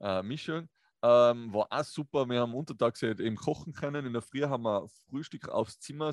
äh, 0.01 0.23
Mischung. 0.23 0.69
Ähm, 1.03 1.53
war 1.53 1.67
auch 1.71 1.85
super. 1.85 2.27
Wir 2.29 2.41
haben 2.41 2.55
untertags 2.55 3.03
halt 3.03 3.21
eben 3.21 3.37
kochen 3.37 3.73
können. 3.73 4.07
In 4.07 4.13
der 4.13 4.23
Früh 4.23 4.43
haben 4.43 4.63
wir 4.63 4.87
Frühstück 5.09 5.49
aufs 5.49 5.79
Zimmer 5.81 6.13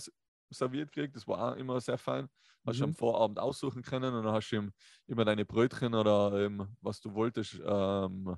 serviert 0.49 0.91
gekriegt. 0.91 1.15
Das 1.15 1.27
war 1.27 1.53
auch 1.53 1.55
immer 1.57 1.79
sehr 1.81 1.97
fein. 1.97 2.27
Hast 2.65 2.79
du 2.79 2.85
Mhm. 2.85 2.89
am 2.89 2.93
Vorabend 2.95 3.39
aussuchen 3.39 3.81
können 3.83 4.13
und 4.13 4.23
dann 4.23 4.33
hast 4.33 4.49
du 4.51 4.57
ihm 4.57 4.71
immer 5.07 5.25
deine 5.25 5.45
Brötchen 5.45 5.93
oder 5.95 6.45
ähm, 6.45 6.75
was 6.81 6.99
du 7.01 7.13
wolltest 7.13 7.59
ähm, 7.65 8.35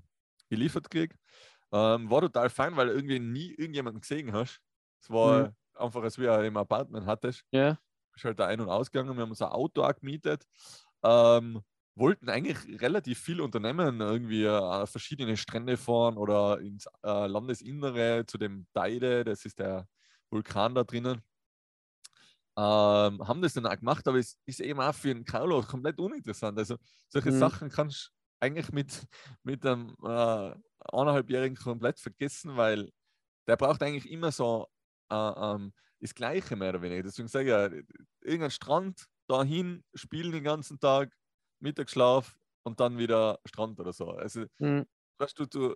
geliefert 0.50 0.90
gekriegt. 0.90 1.18
Ähm, 1.74 2.10
war 2.10 2.22
total 2.22 2.50
fein, 2.50 2.76
weil 2.78 2.90
irgendwie 2.90 3.20
nie 3.20 3.52
irgendjemanden 3.52 4.02
gesehen 4.02 4.34
hast. 4.34 4.60
Es 5.02 5.10
war 5.10 5.50
einfach, 5.76 6.04
als 6.04 6.18
wir 6.20 6.40
im 6.44 6.58
Apartment 6.58 7.06
hattest 7.06 7.44
Ja. 7.52 7.80
bist 8.14 8.26
halt 8.26 8.40
da 8.40 8.48
ein- 8.48 8.62
und 8.62 8.70
ausgegangen. 8.70 9.16
Wir 9.16 9.24
haben 9.24 9.30
uns 9.32 9.42
ein 9.42 9.50
Auto 9.50 9.84
auch 9.84 9.96
gemietet. 9.96 10.46
Ähm, 11.04 11.62
wollten 11.96 12.30
eigentlich 12.30 12.82
relativ 12.82 13.20
viel 13.20 13.42
unternehmen, 13.42 14.02
irgendwie 14.02 14.44
äh, 14.46 14.86
verschiedene 14.88 15.38
Strände 15.38 15.78
fahren 15.78 16.18
oder 16.18 16.60
ins 16.62 16.88
äh, 17.04 17.28
Landesinnere 17.28 18.26
zu 18.28 18.38
dem 18.38 18.68
Teide, 18.74 19.24
das 19.24 19.46
ist 19.46 19.60
der 19.60 19.88
Vulkan 20.30 20.76
da 20.76 20.84
drinnen. 20.84 21.22
Ähm, 22.58 23.28
haben 23.28 23.42
das 23.42 23.54
dann 23.54 23.66
auch 23.66 23.76
gemacht, 23.78 24.08
aber 24.08 24.18
es 24.18 24.38
ist 24.46 24.62
eben 24.62 24.80
auch 24.80 24.96
für 24.96 25.12
einen 25.12 25.26
Kaulo 25.26 25.62
komplett 25.62 26.00
uninteressant. 26.00 26.58
Also 26.58 26.78
solche 27.10 27.32
Mhm. 27.32 27.32
Sachen 27.34 27.70
kannst 27.70 28.08
du 28.08 28.15
eigentlich 28.40 28.72
mit, 28.72 29.08
mit 29.44 29.66
einem 29.66 29.96
äh, 30.04 30.56
eineinhalbjährigen 30.92 31.58
komplett 31.58 32.00
vergessen, 32.00 32.58
weil 32.58 32.92
der 33.48 33.58
braucht 33.58 33.84
eigentlich 33.84 34.10
immer 34.12 34.32
so 34.32 34.68
äh, 35.12 35.16
ähm, 35.16 35.74
das 36.00 36.14
Gleiche 36.16 36.56
mehr 36.56 36.70
oder 36.70 36.82
weniger. 36.82 37.04
Deswegen 37.04 37.28
sage 37.28 37.46
ich 37.46 37.50
ja, 37.52 37.84
irgendein 38.22 38.52
Strand, 38.52 39.08
dahin, 39.28 39.84
spielen 39.96 40.32
den 40.32 40.44
ganzen 40.44 40.80
Tag, 40.80 41.16
Mittagsschlaf 41.60 42.38
und 42.64 42.80
dann 42.80 42.98
wieder 42.98 43.40
Strand 43.46 43.80
oder 43.80 43.94
so. 43.94 44.12
Also, 44.12 44.46
Hm, 44.60 44.84
weißt 45.20 45.40
du, 45.40 45.46
du 45.48 45.76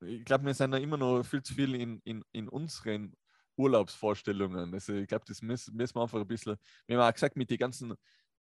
ich 0.00 0.24
glaube, 0.24 0.44
wir 0.46 0.54
sind 0.54 0.72
da 0.72 0.78
immer 0.78 0.96
noch 0.96 1.22
viel 1.22 1.42
zu 1.42 1.54
viel 1.54 1.74
in, 1.74 2.00
in, 2.04 2.24
in 2.32 2.48
unseren 2.48 3.14
Urlaubsvorstellungen. 3.56 4.72
Also 4.74 4.94
ich 4.94 5.06
glaube, 5.06 5.24
das 5.26 5.42
müssen, 5.42 5.76
müssen 5.76 5.94
wir 5.96 6.02
einfach 6.02 6.20
ein 6.20 6.26
bisschen, 6.26 6.56
wir 6.86 6.98
haben 6.98 7.08
auch 7.08 7.12
gesagt, 7.14 7.36
mit 7.36 7.50
den 7.50 7.58
ganzen 7.58 7.94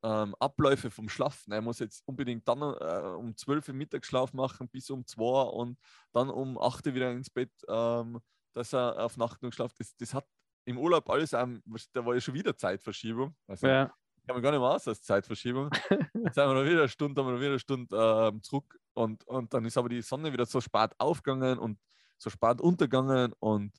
ähm, 0.02 0.34
Abläufe 0.38 0.90
vom 0.90 1.08
Schlafen. 1.08 1.52
Er 1.52 1.60
muss 1.60 1.78
jetzt 1.78 2.02
unbedingt 2.06 2.46
dann 2.46 2.60
äh, 2.60 3.16
um 3.16 3.36
12 3.36 3.68
Uhr 3.68 3.74
Mittagsschlaf 3.74 4.32
machen 4.32 4.68
bis 4.68 4.90
um 4.90 5.06
2 5.06 5.22
Uhr 5.22 5.52
und 5.54 5.78
dann 6.12 6.30
um 6.30 6.58
8 6.58 6.86
Uhr 6.86 6.94
wieder 6.94 7.10
ins 7.10 7.30
Bett, 7.30 7.52
ähm, 7.68 8.20
dass 8.52 8.72
er 8.72 9.04
auf 9.04 9.16
Nacht 9.16 9.42
noch 9.42 9.52
schlaft. 9.52 9.80
Das, 9.80 9.96
das 9.96 10.14
hat 10.14 10.26
im 10.64 10.78
Urlaub 10.78 11.08
alles, 11.10 11.32
ähm, 11.32 11.62
da 11.92 12.04
war 12.04 12.14
ja 12.14 12.20
schon 12.20 12.34
wieder 12.34 12.56
Zeitverschiebung. 12.56 13.34
Also 13.46 13.66
ja. 13.66 13.86
kann 14.26 14.36
man 14.36 14.42
gar 14.42 14.50
nicht 14.50 14.60
mehr 14.60 14.70
aus 14.70 14.86
als 14.86 15.02
Zeitverschiebung. 15.02 15.70
Jetzt 15.90 16.34
sind 16.34 16.36
wir 16.36 16.54
noch 16.54 16.64
wieder 16.64 16.80
eine 16.80 16.88
Stunde, 16.88 17.20
haben 17.20 17.28
wir 17.28 17.32
noch 17.32 17.40
wieder 17.40 17.50
eine 17.50 17.58
Stunde 17.58 17.96
ähm, 17.96 18.42
zurück 18.42 18.78
und, 18.94 19.24
und 19.26 19.52
dann 19.54 19.64
ist 19.64 19.78
aber 19.78 19.88
die 19.88 20.02
Sonne 20.02 20.32
wieder 20.32 20.46
so 20.46 20.60
spät 20.60 20.90
aufgegangen 20.98 21.58
und 21.58 21.78
so 22.18 22.30
spät 22.30 22.60
untergegangen 22.60 23.32
und 23.38 23.72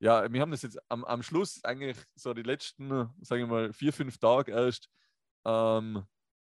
ja, 0.00 0.32
wir 0.32 0.40
haben 0.40 0.50
das 0.50 0.62
jetzt 0.62 0.78
am, 0.88 1.04
am 1.04 1.22
Schluss 1.22 1.62
eigentlich 1.62 1.98
so 2.14 2.32
die 2.32 2.42
letzten, 2.42 2.88
sagen 3.20 3.42
wir 3.42 3.46
mal, 3.46 3.72
vier, 3.74 3.92
fünf 3.92 4.16
Tage 4.16 4.50
erst 4.50 4.88
ähm, 5.44 6.04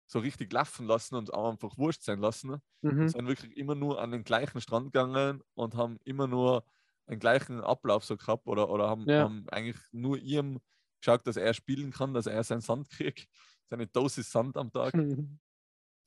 so 0.07 0.19
richtig 0.19 0.51
laufen 0.53 0.87
lassen 0.87 1.15
und 1.15 1.33
auch 1.33 1.51
einfach 1.51 1.77
wurscht 1.77 2.03
sein 2.03 2.19
lassen. 2.19 2.61
Mhm. 2.83 3.13
sind 3.13 3.27
wirklich 3.27 3.57
immer 3.57 3.75
nur 3.75 4.01
an 4.01 4.11
den 4.11 4.23
gleichen 4.23 4.61
Strand 4.61 4.87
gegangen 4.93 5.41
und 5.53 5.75
haben 5.75 5.97
immer 6.03 6.27
nur 6.27 6.65
einen 7.07 7.19
gleichen 7.19 7.61
Ablauf 7.61 8.05
so 8.05 8.15
gehabt 8.17 8.47
oder, 8.47 8.69
oder 8.69 8.89
haben, 8.89 9.09
Ja. 9.09 9.17
haben 9.17 9.45
eigentlich 9.49 9.77
nur 9.91 10.17
ihm 10.17 10.59
geschaut, 11.01 11.25
dass 11.27 11.35
er 11.37 11.53
spielen 11.53 11.91
kann, 11.91 12.13
dass 12.13 12.27
er 12.27 12.43
seinen 12.43 12.61
Sand 12.61 12.89
kriegt, 12.89 13.27
seine 13.69 13.87
Dosis 13.87 14.31
Sand 14.31 14.57
am 14.57 14.71
Tag. 14.71 14.93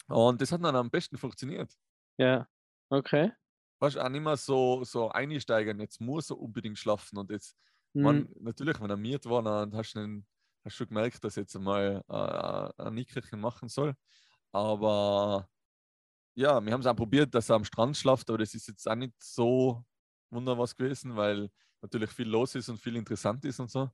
Und 0.08 0.40
das 0.40 0.50
hat 0.52 0.64
dann 0.64 0.76
am 0.76 0.90
besten 0.90 1.18
funktioniert. 1.18 1.76
Ja. 2.18 2.48
Okay. 2.90 3.30
Weißt 3.80 3.96
du, 3.96 4.00
auch 4.04 4.08
nicht 4.08 4.22
mehr 4.22 4.36
so, 4.36 4.84
so 4.84 5.10
einsteigen, 5.10 5.80
jetzt 5.80 6.00
muss 6.00 6.30
er 6.30 6.38
unbedingt 6.38 6.78
schlafen. 6.78 7.18
Und 7.18 7.30
jetzt, 7.30 7.56
Hm, 7.94 8.24
man, 8.24 8.28
natürlich, 8.40 8.80
wenn 8.80 8.90
er 8.90 8.96
miert 8.96 9.26
war, 9.26 9.42
dann 9.42 9.74
hast 9.76 9.94
du, 9.94 10.00
einen, 10.00 10.26
hast 10.64 10.80
du 10.80 10.86
gemerkt, 10.86 11.22
dass 11.24 11.36
jetzt 11.36 11.54
einmal 11.56 12.02
äh, 12.08 12.82
ein 12.82 12.94
Nickerchen 12.94 13.40
machen 13.40 13.68
soll. 13.68 13.94
Aber 14.52 15.48
ja, 16.34 16.64
wir 16.64 16.72
haben 16.72 16.80
es 16.80 16.86
auch 16.86 16.96
probiert, 16.96 17.34
dass 17.34 17.50
er 17.50 17.56
am 17.56 17.64
Strand 17.64 17.96
schlaft, 17.96 18.28
aber 18.28 18.38
das 18.38 18.54
ist 18.54 18.68
jetzt 18.68 18.88
auch 18.88 18.94
nicht 18.94 19.14
so 19.22 19.84
wunder 20.30 20.58
was 20.58 20.74
gewesen, 20.76 21.16
weil 21.16 21.50
natürlich 21.82 22.10
viel 22.10 22.28
los 22.28 22.54
ist 22.54 22.68
und 22.68 22.78
viel 22.78 22.96
interessant 22.96 23.44
ist 23.44 23.60
und 23.60 23.70
so. 23.70 23.90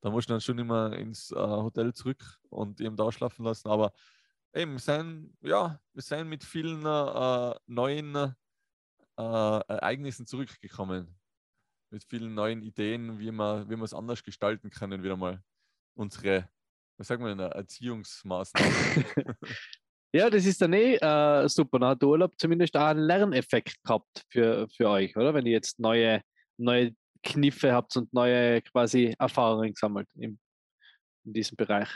Da 0.00 0.10
musst 0.10 0.28
du 0.28 0.34
dann 0.34 0.40
schon 0.40 0.58
immer 0.58 0.92
ins 0.94 1.30
äh, 1.30 1.36
Hotel 1.36 1.92
zurück 1.92 2.22
und 2.48 2.80
ihm 2.80 2.96
da 2.96 3.10
schlafen 3.12 3.44
lassen. 3.44 3.68
Aber 3.68 3.92
eben, 4.54 4.72
wir 4.72 4.78
sind, 4.78 5.36
ja, 5.42 5.80
wir 5.92 6.02
sind 6.02 6.28
mit 6.28 6.44
vielen 6.44 6.84
äh, 6.86 7.54
neuen 7.66 8.14
äh, 8.16 8.32
Ereignissen 9.16 10.26
zurückgekommen. 10.26 11.18
Mit 11.90 12.04
vielen 12.04 12.34
neuen 12.34 12.62
Ideen, 12.62 13.18
wie 13.18 13.32
wir, 13.32 13.68
wie 13.68 13.82
es 13.82 13.94
anders 13.94 14.22
gestalten 14.22 14.70
können, 14.70 15.02
wieder 15.02 15.16
mal 15.16 15.42
unsere, 15.94 16.48
was 16.96 17.08
sagen 17.08 17.24
wir, 17.24 17.34
denn, 17.34 17.50
Erziehungsmaßnahmen. 17.50 18.72
Ja, 20.12 20.28
das 20.28 20.44
ist 20.44 20.60
dann 20.60 20.72
eh 20.72 20.96
äh, 20.96 21.48
super. 21.48 21.78
Dann 21.78 21.90
hat 21.90 22.02
der 22.02 22.08
Urlaub 22.08 22.32
zumindest 22.36 22.76
auch 22.76 22.86
einen 22.86 23.00
Lerneffekt 23.00 23.80
gehabt 23.84 24.24
für, 24.28 24.68
für 24.68 24.88
euch, 24.88 25.16
oder? 25.16 25.32
Wenn 25.34 25.46
ihr 25.46 25.52
jetzt 25.52 25.78
neue, 25.78 26.20
neue 26.58 26.96
Kniffe 27.22 27.72
habt 27.72 27.96
und 27.96 28.12
neue 28.12 28.60
quasi 28.62 29.14
Erfahrungen 29.18 29.72
gesammelt 29.72 30.08
im, 30.16 30.38
in 31.24 31.32
diesem 31.32 31.56
Bereich. 31.56 31.88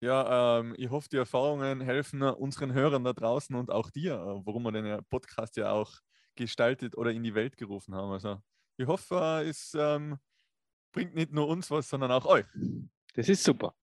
Ja, 0.00 0.60
ähm, 0.60 0.74
ich 0.78 0.88
hoffe, 0.88 1.08
die 1.10 1.16
Erfahrungen 1.16 1.80
helfen 1.80 2.22
unseren 2.22 2.72
Hörern 2.72 3.04
da 3.04 3.12
draußen 3.12 3.54
und 3.54 3.70
auch 3.70 3.90
dir, 3.90 4.14
äh, 4.14 4.46
warum 4.46 4.62
wir 4.62 4.72
den 4.72 5.04
Podcast 5.10 5.56
ja 5.56 5.72
auch 5.72 5.92
gestaltet 6.36 6.96
oder 6.96 7.10
in 7.10 7.22
die 7.22 7.34
Welt 7.34 7.56
gerufen 7.56 7.94
haben. 7.94 8.12
Also 8.12 8.40
ich 8.78 8.86
hoffe, 8.86 9.16
äh, 9.16 9.48
es 9.48 9.74
ähm, 9.78 10.18
bringt 10.92 11.14
nicht 11.14 11.32
nur 11.32 11.48
uns 11.48 11.70
was, 11.70 11.90
sondern 11.90 12.12
auch 12.12 12.24
euch. 12.24 12.46
Das 13.18 13.28
ist 13.28 13.42
super. 13.42 13.74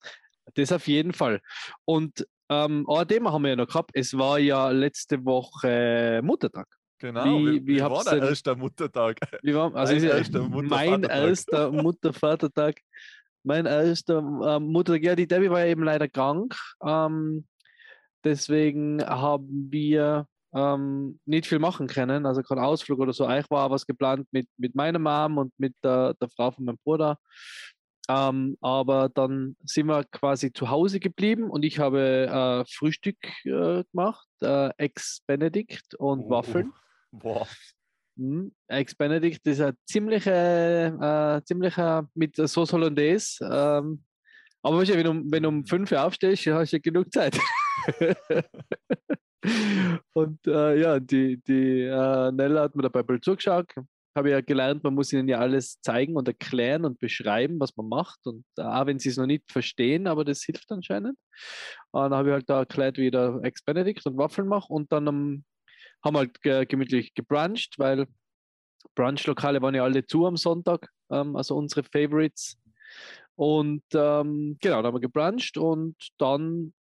Das 0.53 0.71
auf 0.71 0.87
jeden 0.87 1.11
Fall. 1.11 1.41
Und 1.83 2.25
ähm, 2.49 2.89
ein 2.89 3.07
Thema 3.07 3.33
haben 3.33 3.41
wir 3.41 3.49
ja 3.49 3.55
noch 3.57 3.67
gehabt. 3.67 3.91
Es 3.93 4.17
war 4.17 4.39
ja 4.39 4.69
letzte 4.69 5.25
Woche 5.25 6.21
Muttertag. 6.23 6.67
Genau, 6.99 7.25
wie, 7.25 7.61
wie, 7.65 7.75
wie 7.75 7.81
war 7.81 8.05
der 8.05 8.29
erste 8.29 8.55
Muttertag? 8.55 9.19
Wie 9.41 9.53
war, 9.53 9.75
also 9.75 9.93
mein 9.93 10.03
erster 10.05 10.41
Mutter 10.41 10.67
mein 10.69 11.03
erster 11.03 11.71
Muttervatertag. 11.83 12.79
Mein 13.43 13.65
erster 13.65 14.19
äh, 14.19 14.59
Muttertag. 14.61 15.03
Ja, 15.03 15.15
die 15.15 15.27
Debbie 15.27 15.49
war 15.49 15.59
ja 15.59 15.67
eben 15.67 15.83
leider 15.83 16.07
krank. 16.07 16.55
Ähm, 16.81 17.45
deswegen 18.23 19.05
haben 19.05 19.67
wir 19.69 20.27
ähm, 20.53 21.19
nicht 21.25 21.47
viel 21.47 21.59
machen 21.59 21.87
können. 21.87 22.25
Also 22.25 22.41
kein 22.41 22.59
Ausflug 22.59 22.99
oder 22.99 23.11
so. 23.11 23.25
Eigentlich 23.25 23.51
war 23.51 23.69
was 23.69 23.85
geplant 23.85 24.29
mit, 24.31 24.47
mit 24.55 24.75
meiner 24.75 24.99
Mom 24.99 25.37
und 25.37 25.53
mit 25.57 25.75
der, 25.83 26.13
der 26.13 26.29
Frau 26.29 26.51
von 26.51 26.63
meinem 26.63 26.77
Bruder. 26.81 27.19
Ähm, 28.07 28.57
aber 28.61 29.09
dann 29.09 29.55
sind 29.63 29.87
wir 29.87 30.03
quasi 30.03 30.53
zu 30.53 30.69
Hause 30.69 30.99
geblieben 30.99 31.49
und 31.49 31.63
ich 31.63 31.79
habe 31.79 32.27
äh, 32.27 32.71
Frühstück 32.71 33.17
äh, 33.45 33.83
gemacht, 33.83 34.27
äh, 34.41 34.69
Ex-Benedict 34.77 35.95
und 35.95 36.21
oh, 36.21 36.29
Waffeln. 36.29 36.71
Boah. 37.11 37.47
Mhm. 38.15 38.53
Ex-Benedict 38.67 39.45
ist 39.47 39.61
ein 39.61 39.75
ziemlicher, 39.85 41.37
äh, 41.37 41.43
ziemlicher 41.43 42.07
mit 42.13 42.35
Sauce 42.35 42.73
Hollandaise. 42.73 43.43
Ähm, 43.43 44.03
aber 44.61 44.87
wenn 44.87 45.03
du, 45.03 45.31
wenn 45.31 45.43
du 45.43 45.49
um 45.49 45.65
5 45.65 45.91
Uhr 45.91 46.03
aufstehst, 46.03 46.45
hast 46.47 46.71
du 46.71 46.77
ja 46.77 46.81
genug 46.81 47.11
Zeit. 47.11 47.37
und 50.13 50.47
äh, 50.47 50.79
ja, 50.79 50.99
die, 50.99 51.37
die 51.37 51.81
äh, 51.81 52.31
Nella 52.31 52.63
hat 52.63 52.75
mir 52.75 52.83
dabei 52.83 53.03
mal 53.03 53.21
zugeschaut, 53.21 53.67
habe 54.15 54.31
ja 54.31 54.41
gelernt, 54.41 54.83
man 54.83 54.95
muss 54.95 55.11
ihnen 55.13 55.27
ja 55.27 55.39
alles 55.39 55.81
zeigen 55.81 56.15
und 56.15 56.27
erklären 56.27 56.85
und 56.85 56.99
beschreiben, 56.99 57.59
was 57.59 57.75
man 57.75 57.87
macht. 57.87 58.19
Und 58.25 58.45
auch 58.57 58.85
wenn 58.85 58.99
sie 58.99 59.09
es 59.09 59.17
noch 59.17 59.25
nicht 59.25 59.51
verstehen, 59.51 60.07
aber 60.07 60.23
das 60.23 60.43
hilft 60.43 60.71
anscheinend. 60.71 61.17
Und 61.91 62.01
dann 62.01 62.13
habe 62.13 62.29
ich 62.29 62.33
halt 62.33 62.49
da 62.49 62.59
erklärt, 62.59 62.97
wie 62.97 63.11
der 63.11 63.39
Ex-Benedict 63.43 64.05
und 64.05 64.17
Waffeln 64.17 64.47
mache. 64.47 64.71
Und 64.71 64.91
dann 64.91 65.07
um, 65.07 65.45
haben 66.03 66.15
wir 66.15 66.19
halt 66.19 66.69
gemütlich 66.69 67.13
gebruncht, 67.13 67.75
weil 67.77 68.07
Brunch-Lokale 68.95 69.61
waren 69.61 69.75
ja 69.75 69.83
alle 69.83 70.05
zu 70.05 70.25
am 70.25 70.37
Sonntag, 70.37 70.89
ähm, 71.11 71.35
also 71.35 71.55
unsere 71.55 71.83
Favorites. 71.83 72.57
Und 73.35 73.83
ähm, 73.93 74.57
genau, 74.61 74.81
da 74.81 74.87
haben 74.87 74.95
wir 74.95 75.01
gebruncht 75.01 75.57
und 75.57 75.95
dann 76.17 76.73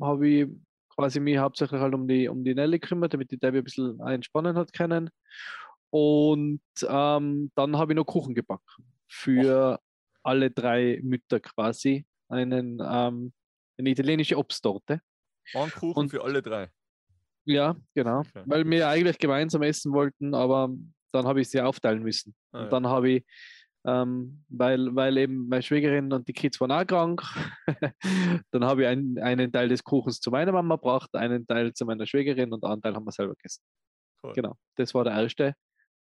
habe 0.00 0.28
ich 0.28 0.48
quasi 0.94 1.20
mich 1.20 1.38
hauptsächlich 1.38 1.80
halt 1.80 1.94
um 1.94 2.06
die, 2.06 2.28
um 2.28 2.44
die 2.44 2.54
Nelly 2.54 2.78
gekümmert, 2.78 3.14
damit 3.14 3.30
die 3.30 3.38
Debbie 3.38 3.58
ein 3.58 3.64
bisschen 3.64 4.00
entspannen 4.00 4.56
hat 4.56 4.72
können. 4.72 5.10
Und 5.94 6.60
ähm, 6.88 7.52
dann 7.54 7.78
habe 7.78 7.92
ich 7.92 7.96
noch 7.96 8.04
Kuchen 8.04 8.34
gebacken 8.34 8.84
für 9.08 9.78
oh. 9.78 9.84
alle 10.24 10.50
drei 10.50 10.98
Mütter 11.04 11.38
quasi. 11.38 12.04
Einen, 12.28 12.82
ähm, 12.84 13.32
eine 13.78 13.90
italienische 13.90 14.36
Obsttorte. 14.36 15.00
Ein 15.54 15.70
Kuchen 15.70 15.96
und, 15.96 16.08
für 16.08 16.24
alle 16.24 16.42
drei. 16.42 16.68
Ja, 17.44 17.76
genau. 17.94 18.20
Okay. 18.20 18.42
Weil 18.44 18.68
wir 18.68 18.88
eigentlich 18.88 19.18
gemeinsam 19.18 19.62
essen 19.62 19.92
wollten, 19.92 20.34
aber 20.34 20.68
dann 21.12 21.28
habe 21.28 21.42
ich 21.42 21.48
sie 21.48 21.60
aufteilen 21.60 22.02
müssen. 22.02 22.34
Ah, 22.50 22.58
und 22.58 22.64
ja. 22.64 22.70
dann 22.70 22.88
habe 22.88 23.10
ich, 23.10 23.24
ähm, 23.86 24.44
weil, 24.48 24.96
weil 24.96 25.16
eben 25.16 25.46
meine 25.46 25.62
Schwägerin 25.62 26.12
und 26.12 26.26
die 26.26 26.32
Kids 26.32 26.60
waren 26.60 26.72
auch 26.72 26.84
krank, 26.84 27.22
dann 28.50 28.64
habe 28.64 28.82
ich 28.82 28.88
ein, 28.88 29.16
einen 29.22 29.52
Teil 29.52 29.68
des 29.68 29.84
Kuchens 29.84 30.18
zu 30.18 30.32
meiner 30.32 30.50
Mama 30.50 30.74
gebracht, 30.74 31.14
einen 31.14 31.46
Teil 31.46 31.72
zu 31.72 31.84
meiner 31.84 32.04
Schwägerin 32.04 32.52
und 32.52 32.64
einen 32.64 32.82
Teil 32.82 32.96
haben 32.96 33.06
wir 33.06 33.12
selber 33.12 33.34
gegessen. 33.36 33.62
Cool. 34.24 34.32
Genau, 34.32 34.56
das 34.74 34.92
war 34.92 35.04
der 35.04 35.12
erste 35.12 35.54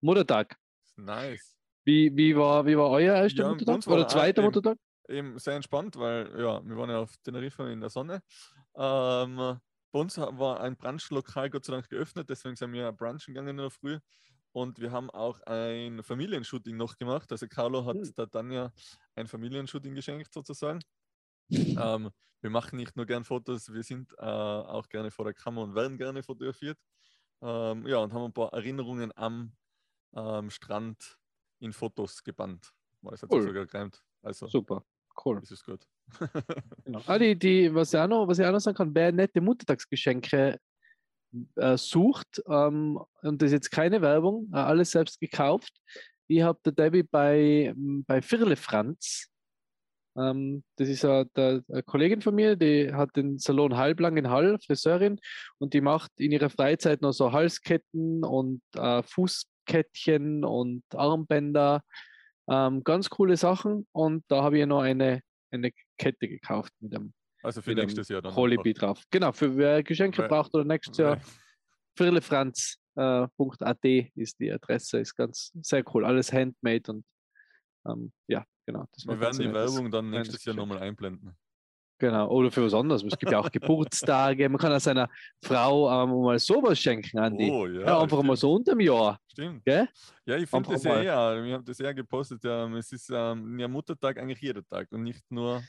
Muttertag. 0.04 0.58
Nice. 0.98 1.56
Wie, 1.86 2.16
wie, 2.16 2.36
war, 2.36 2.66
wie 2.66 2.78
war 2.78 2.89
euer 2.89 3.16
erster 3.16 3.44
ja, 3.44 3.50
Muttertag? 3.50 3.88
Oder 3.88 4.08
zweiter 4.08 4.42
eben, 4.42 4.48
Muttertag? 4.48 4.78
Eben 5.08 5.39
sehr 5.39 5.56
entspannt, 5.56 5.98
weil 5.98 6.28
ja, 6.38 6.63
wir 6.66 6.78
waren 6.78 6.89
ja 6.89 7.00
auf 7.00 7.16
Teneriffa 7.24 7.70
in 7.70 7.80
der 7.82 7.89
Sonne. 7.89 8.22
Ähm, 8.76 9.38
bei 9.38 10.00
uns 10.00 10.18
war 10.18 10.60
ein 10.60 10.76
Brunchlokal 10.76 11.50
Gott 11.50 11.66
sei 11.66 11.74
Dank 11.74 11.89
geöffnet, 11.89 12.30
deswegen 12.30 12.56
sind 12.56 12.74
wir 12.74 12.92
brunchen 12.92 13.34
gegangen 13.34 13.50
in 13.50 13.58
der 13.58 13.70
Früh. 13.70 14.00
Und 14.52 14.80
wir 14.80 14.92
haben 14.92 15.10
auch 15.10 15.39
ein 15.42 16.04
Familienshooting 16.04 16.78
noch 16.78 16.98
gemacht. 16.98 17.32
Also 17.32 17.48
Carlo 17.48 17.86
hat 17.86 17.96
hm. 17.96 18.13
der 18.16 18.30
Tanja 18.30 18.72
ein 19.16 19.28
Familienshooting 19.28 19.96
geschenkt 19.96 20.34
sozusagen. 20.34 20.80
Ähm, 21.50 22.10
wir 22.42 22.50
machen 22.50 22.78
nicht 22.78 22.96
nur 22.96 23.06
gern 23.06 23.24
Fotos, 23.24 23.72
wir 23.72 23.84
sind 23.84 24.12
äh, 24.18 24.26
auch 24.26 24.89
gerne 24.89 25.12
vor 25.12 25.26
der 25.26 25.34
Kamera 25.34 25.63
und 25.63 25.76
werden 25.76 25.98
gerne 25.98 26.24
fotografiert. 26.24 26.78
Ähm, 27.42 27.86
ja, 27.88 27.98
und 27.98 28.13
haben 28.13 28.26
ein 28.26 28.34
paar 28.34 28.54
Erinnerungen 28.54 29.12
am 29.16 29.54
ähm, 30.15 30.49
Strand 30.49 31.17
in 31.60 31.73
Fotos 31.73 32.23
gebannt. 32.23 32.73
War 33.02 33.13
es 33.13 33.23
cool. 33.30 33.41
sogar 33.41 33.65
gereimt. 33.65 34.04
Also, 34.21 34.47
Super, 34.47 34.86
cool. 35.26 35.39
Das 35.39 35.52
ist 35.52 35.65
gut. 35.65 35.88
genau. 36.86 37.02
ah, 37.06 37.17
die, 37.17 37.38
die, 37.38 37.73
was, 37.73 37.93
ich 37.93 37.99
auch 37.99 38.08
noch, 38.08 38.28
was 38.28 38.39
ich 38.39 38.45
auch 38.45 38.52
noch 38.52 38.60
sagen 38.60 38.78
kann, 38.78 38.95
wer 38.95 39.12
nette 39.12 39.41
Muttertagsgeschenke 39.41 40.60
äh, 41.56 41.78
sucht, 41.78 42.41
ähm, 42.47 42.99
und 43.21 43.41
das 43.41 43.47
ist 43.47 43.54
jetzt 43.54 43.71
keine 43.71 44.02
Werbung, 44.02 44.49
äh, 44.54 44.58
alles 44.58 44.91
selbst 44.91 45.19
gekauft. 45.19 45.73
Ich 46.28 46.41
habe 46.41 46.60
der 46.65 46.73
Debbie 46.73 47.04
bei, 47.04 47.73
bei 47.76 48.21
Firle 48.21 48.56
Franz, 48.56 49.30
ähm, 50.15 50.63
das 50.78 50.89
ist 50.89 51.04
eine, 51.06 51.28
eine, 51.36 51.84
Kollegin 51.84 52.21
von 52.21 52.36
mir, 52.36 52.56
die 52.56 52.93
hat 52.93 53.15
den 53.15 53.39
Salon 53.39 53.76
Halblang 53.76 54.17
in 54.17 54.30
Hall, 54.30 54.60
Friseurin, 54.60 55.19
und 55.58 55.73
die 55.73 55.82
macht 55.82 56.12
in 56.17 56.32
ihrer 56.32 56.49
Freizeit 56.49 57.02
noch 57.02 57.13
so 57.13 57.32
Halsketten 57.32 58.23
und 58.23 58.62
äh, 58.76 59.02
Fuß, 59.04 59.45
Kettchen 59.65 60.43
und 60.43 60.84
Armbänder. 60.93 61.84
Ähm, 62.49 62.84
ganz 62.84 63.10
coole 63.10 63.38
Sachen. 63.38 63.88
Und 63.91 64.23
da 64.28 64.43
habe 64.43 64.60
ich 64.60 64.65
noch 64.65 64.82
eine, 64.82 65.21
eine 65.52 65.71
Kette 65.97 66.28
gekauft 66.28 66.73
mit 66.80 66.95
einem, 66.95 67.13
also 67.41 67.62
für 67.62 67.73
nächstes 67.73 68.08
Jahr 68.10 68.21
dann. 68.21 68.36
Holibi 68.36 68.73
drauf. 68.73 69.04
Genau, 69.12 69.32
für 69.32 69.56
wer 69.58 69.84
Geschenke 69.84 70.21
Weil, 70.23 70.30
braucht 70.30 70.54
oder 70.54 70.65
nächstes 70.65 70.97
Jahr. 70.97 71.19
Firlefranz.at 71.97 73.86
äh, 73.86 74.12
ist 74.15 74.39
die 74.39 74.52
Adresse, 74.52 74.99
ist 74.99 75.15
ganz 75.15 75.52
sehr 75.62 75.84
cool. 75.93 76.06
Alles 76.06 76.34
handmade 76.34 76.91
und 76.91 77.06
ähm, 77.86 78.12
ja, 78.28 78.45
genau. 78.65 78.86
Wir 79.06 79.19
werden 79.19 79.39
die 79.39 79.54
Werbung 79.54 79.91
dann 79.91 80.10
nächstes 80.10 80.43
Jahr 80.45 80.56
nochmal 80.56 80.80
einblenden. 80.80 81.38
Genau, 82.04 82.28
oder 82.32 82.52
für 82.52 82.66
was 82.66 82.74
anderes. 82.74 83.02
Es 83.02 83.18
gibt 83.18 83.32
ja 83.32 83.39
auch 83.39 83.50
Geburtstage. 83.52 84.50
Man 84.50 84.60
kann 84.60 84.74
auch 84.74 84.80
seiner 84.82 85.10
Frau 85.42 86.04
ähm, 86.04 86.22
mal 86.22 86.38
sowas 86.38 86.78
schenken, 86.78 87.18
Andi. 87.18 87.50
Oh, 87.50 87.66
ja, 87.66 87.80
ja, 87.80 88.02
einfach 88.02 88.18
stimmt. 88.18 88.28
mal 88.28 88.36
so 88.36 88.56
unter 88.56 88.74
dem 88.74 88.82
Jahr. 88.82 89.18
Stimmt. 89.32 89.63
Gell? 89.63 89.88
Ja, 90.26 90.36
ich 90.36 90.50
finde 90.50 90.70
das 90.70 90.84
ja 90.84 91.02
eher. 91.02 91.46
Wir 91.46 91.54
haben 91.54 91.63
das 91.63 91.80
eher 91.80 91.94
gepostet. 91.94 92.44
Ja, 92.44 92.68
es 92.76 92.92
ist 92.92 93.10
ähm, 93.10 93.58
ja 93.58 93.70
Muttertag 93.70 94.18
eigentlich 94.18 94.42
jeder 94.42 94.68
Tag 94.68 94.92
und 94.92 95.04
nicht 95.04 95.24
nur 95.32 95.63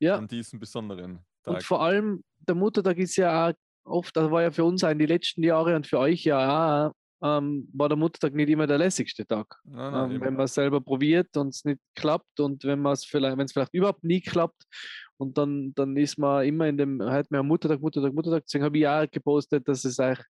ja. 0.00 0.16
an 0.16 0.26
diesem 0.26 0.58
besonderen 0.58 1.20
Tag. 1.44 1.54
Und 1.54 1.62
vor 1.62 1.80
allem, 1.80 2.24
der 2.40 2.56
Muttertag 2.56 2.98
ist 2.98 3.14
ja 3.14 3.50
auch 3.50 3.54
oft, 3.84 4.16
das 4.16 4.28
war 4.32 4.42
ja 4.42 4.50
für 4.50 4.64
uns 4.64 4.82
in 4.82 4.98
die 4.98 5.06
letzten 5.06 5.44
Jahre 5.44 5.76
und 5.76 5.86
für 5.86 6.00
euch 6.00 6.24
ja 6.24 6.88
auch, 6.88 6.92
ähm, 7.22 7.68
war 7.72 7.88
der 7.88 7.96
Muttertag 7.96 8.34
nicht 8.34 8.48
immer 8.48 8.66
der 8.66 8.78
lässigste 8.78 9.24
Tag. 9.24 9.46
Nein, 9.62 9.92
nein, 9.92 10.10
ähm, 10.10 10.20
wenn 10.20 10.34
man 10.34 10.44
es 10.44 10.54
selber 10.54 10.80
probiert 10.80 11.36
und 11.36 11.48
es 11.48 11.64
nicht 11.64 11.80
klappt 11.94 12.40
und 12.40 12.64
wenn 12.64 12.84
es 12.86 13.04
vielleicht, 13.04 13.36
wenn 13.36 13.44
es 13.44 13.52
vielleicht 13.52 13.74
überhaupt 13.74 14.02
nie 14.02 14.20
klappt 14.20 14.64
und 15.18 15.36
dann, 15.36 15.72
dann 15.74 15.96
ist 15.96 16.16
man 16.16 16.46
immer 16.46 16.68
in 16.68 16.78
dem, 16.78 17.02
halt 17.02 17.30
mir 17.30 17.42
Muttertag, 17.42 17.80
Muttertag, 17.80 18.14
Muttertag. 18.14 18.44
Deswegen 18.44 18.64
habe 18.64 18.78
ich 18.78 18.86
auch 18.86 19.10
gepostet, 19.10 19.66
dass 19.68 19.84
es 19.84 19.98
eigentlich, 19.98 20.24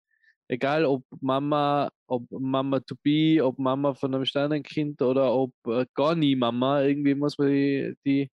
egal 0.49 0.85
ob 0.85 1.05
Mama, 1.21 1.91
ob 2.07 2.31
Mama 2.31 2.81
to 2.81 2.95
be, 3.03 3.43
ob 3.43 3.59
Mama 3.59 3.95
von 3.95 4.15
einem 4.15 4.27
Sternenkind 4.27 5.01
oder 5.01 5.33
ob 5.33 5.53
äh, 5.67 5.87
gar 5.95 6.15
nie 6.15 6.37
Mama, 6.37 6.83
irgendwie 6.83 7.15
muss 7.15 7.39
man 7.39 7.49
die, 7.49 7.95
die 8.05 8.31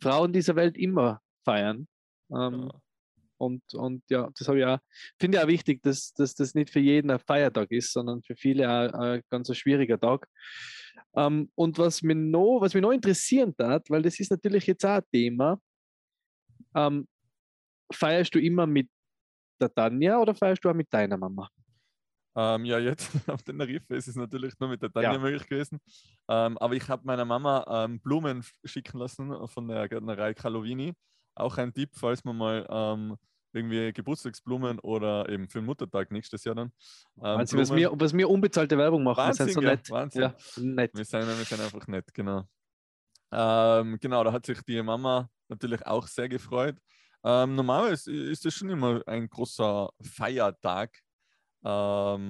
Frauen 0.00 0.32
dieser 0.32 0.54
Welt 0.54 0.76
immer 0.78 1.20
feiern. 1.44 1.88
Ähm, 2.30 2.62
ja. 2.62 2.80
Und, 3.38 3.62
und 3.74 4.02
ja, 4.10 4.28
das 4.36 4.48
habe 4.48 4.58
ich 4.58 4.64
auch, 4.66 4.78
finde 5.18 5.38
ich 5.38 5.44
auch 5.44 5.48
wichtig, 5.48 5.82
dass, 5.82 6.12
dass 6.14 6.34
das 6.34 6.54
nicht 6.54 6.70
für 6.70 6.80
jeden 6.80 7.10
ein 7.10 7.20
Feiertag 7.20 7.70
ist, 7.70 7.92
sondern 7.92 8.22
für 8.22 8.36
viele 8.36 8.68
auch 8.68 8.92
ein 8.92 9.22
ganz 9.30 9.54
schwieriger 9.56 9.98
Tag. 9.98 10.28
Ähm, 11.16 11.50
und 11.54 11.78
was 11.78 12.02
mich, 12.02 12.16
noch, 12.16 12.60
was 12.60 12.74
mich 12.74 12.82
noch 12.82 12.92
interessieren 12.92 13.54
hat, 13.60 13.88
weil 13.90 14.02
das 14.02 14.20
ist 14.20 14.30
natürlich 14.30 14.66
jetzt 14.66 14.84
auch 14.84 14.98
ein 14.98 15.02
Thema, 15.12 15.60
ähm, 16.78 17.08
feierst 17.92 18.34
du 18.34 18.40
immer 18.40 18.66
mit 18.66 18.88
der 19.60 19.72
Tanja 19.72 20.18
oder 20.18 20.34
feierst 20.34 20.64
du 20.64 20.70
auch 20.70 20.74
mit 20.74 20.92
deiner 20.92 21.16
Mama? 21.16 21.48
Ähm, 22.36 22.64
ja, 22.64 22.78
jetzt 22.78 23.10
auf 23.28 23.42
den 23.42 23.60
Riff 23.60 23.88
ist 23.90 24.06
es 24.08 24.16
natürlich 24.16 24.54
nur 24.60 24.68
mit 24.68 24.82
der 24.82 24.92
Tanja 24.92 25.12
ja. 25.12 25.18
möglich 25.18 25.48
gewesen. 25.48 25.80
Ähm, 26.28 26.56
aber 26.58 26.74
ich 26.74 26.88
habe 26.88 27.02
meiner 27.04 27.24
Mama 27.24 27.64
ähm, 27.68 28.00
Blumen 28.00 28.44
schicken 28.64 28.98
lassen 28.98 29.34
von 29.48 29.66
der 29.68 29.88
Gärtnerei 29.88 30.34
Calovini. 30.34 30.94
Auch 31.34 31.56
ein 31.58 31.72
Tipp, 31.72 31.90
falls 31.94 32.24
man 32.24 32.36
mal 32.36 32.66
ähm, 32.70 33.16
irgendwie 33.52 33.92
Geburtstagsblumen 33.92 34.78
oder 34.80 35.28
eben 35.28 35.48
für 35.48 35.60
den 35.60 35.66
Muttertag 35.66 36.10
nächstes 36.10 36.44
Jahr 36.44 36.54
dann. 36.54 36.68
Ähm, 37.16 37.22
Wahnsinn, 37.22 37.58
was, 37.58 37.74
wir, 37.74 37.90
was 37.94 38.12
wir 38.12 38.28
unbezahlte 38.28 38.76
Werbung 38.76 39.02
machen, 39.02 39.18
Wahnsinn, 39.18 39.46
wir 39.46 39.52
sind 39.52 39.62
so 39.62 39.68
nett. 39.68 39.90
Wahnsinn. 39.90 40.22
Ja, 40.22 40.34
nett. 40.62 40.94
Wir, 40.94 41.04
sind, 41.04 41.26
wir 41.26 41.44
sind 41.44 41.60
einfach 41.60 41.86
nett, 41.86 42.12
genau. 42.12 42.44
Ähm, 43.30 43.98
genau, 44.00 44.24
da 44.24 44.32
hat 44.32 44.46
sich 44.46 44.62
die 44.62 44.82
Mama 44.82 45.28
natürlich 45.48 45.84
auch 45.86 46.06
sehr 46.06 46.28
gefreut. 46.28 46.76
Ähm, 47.24 47.54
normalerweise 47.54 48.12
ist 48.12 48.44
das 48.44 48.54
schon 48.54 48.70
immer 48.70 49.02
ein 49.06 49.28
großer 49.28 49.90
Feiertag 50.00 50.98
ähm, 51.64 52.28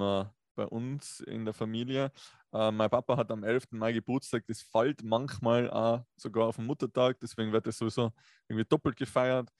bei 0.55 0.67
uns 0.67 1.21
in 1.21 1.45
der 1.45 1.55
Familie. 1.55 2.11
Äh, 2.53 2.71
mein 2.73 2.91
Papa 2.91 3.17
hat 3.17 3.31
am 3.31 3.45
11. 3.45 3.67
Mai 3.73 3.93
Geburtstag, 3.93 4.45
das 4.47 4.63
fällt 4.63 5.05
manchmal 5.05 5.71
auch 5.71 6.05
sogar 6.17 6.49
auf 6.49 6.57
den 6.57 6.67
Muttertag, 6.67 7.19
deswegen 7.21 7.53
wird 7.53 7.67
das 7.67 7.79
sowieso 7.79 8.11
irgendwie 8.49 8.67
doppelt 8.69 8.97
gefeiert. 8.97 9.51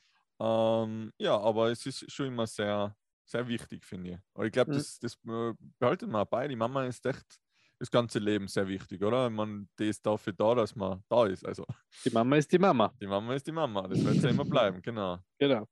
Ähm, 0.41 1.13
ja, 1.19 1.39
aber 1.39 1.71
es 1.71 1.85
ist 1.87 2.11
schon 2.11 2.27
immer 2.27 2.47
sehr, 2.47 2.97
sehr 3.25 3.47
wichtig, 3.47 3.85
finde 3.85 4.11
ich. 4.11 4.19
Aber 4.35 4.47
ich 4.47 4.53
glaube, 4.53 4.73
mhm. 4.73 4.77
das, 4.77 4.99
das 4.99 5.15
äh, 5.27 5.53
behalten 5.79 6.11
wir 6.11 6.25
bei. 6.25 6.49
Die 6.49 6.57
Mama 6.57 6.85
ist 6.85 7.05
echt 7.07 7.39
das 7.79 7.91
ganze 7.91 8.19
Leben 8.19 8.49
sehr 8.49 8.67
wichtig, 8.67 9.03
oder? 9.03 9.31
Man, 9.31 9.69
die 9.79 9.89
ist 9.89 10.05
dafür 10.05 10.33
da, 10.33 10.55
dass 10.55 10.75
man 10.75 11.03
da 11.09 11.27
ist. 11.27 11.47
Also, 11.47 11.65
die 12.05 12.11
Mama 12.11 12.37
ist 12.37 12.53
die 12.53 12.59
Mama. 12.59 12.93
Die 13.01 13.07
Mama 13.07 13.35
ist 13.35 13.47
die 13.47 13.53
Mama. 13.53 13.87
Das 13.87 14.05
wird 14.05 14.17
ja 14.17 14.31
immer 14.31 14.45
bleiben, 14.45 14.83
genau. 14.83 15.19
Genau. 15.39 15.67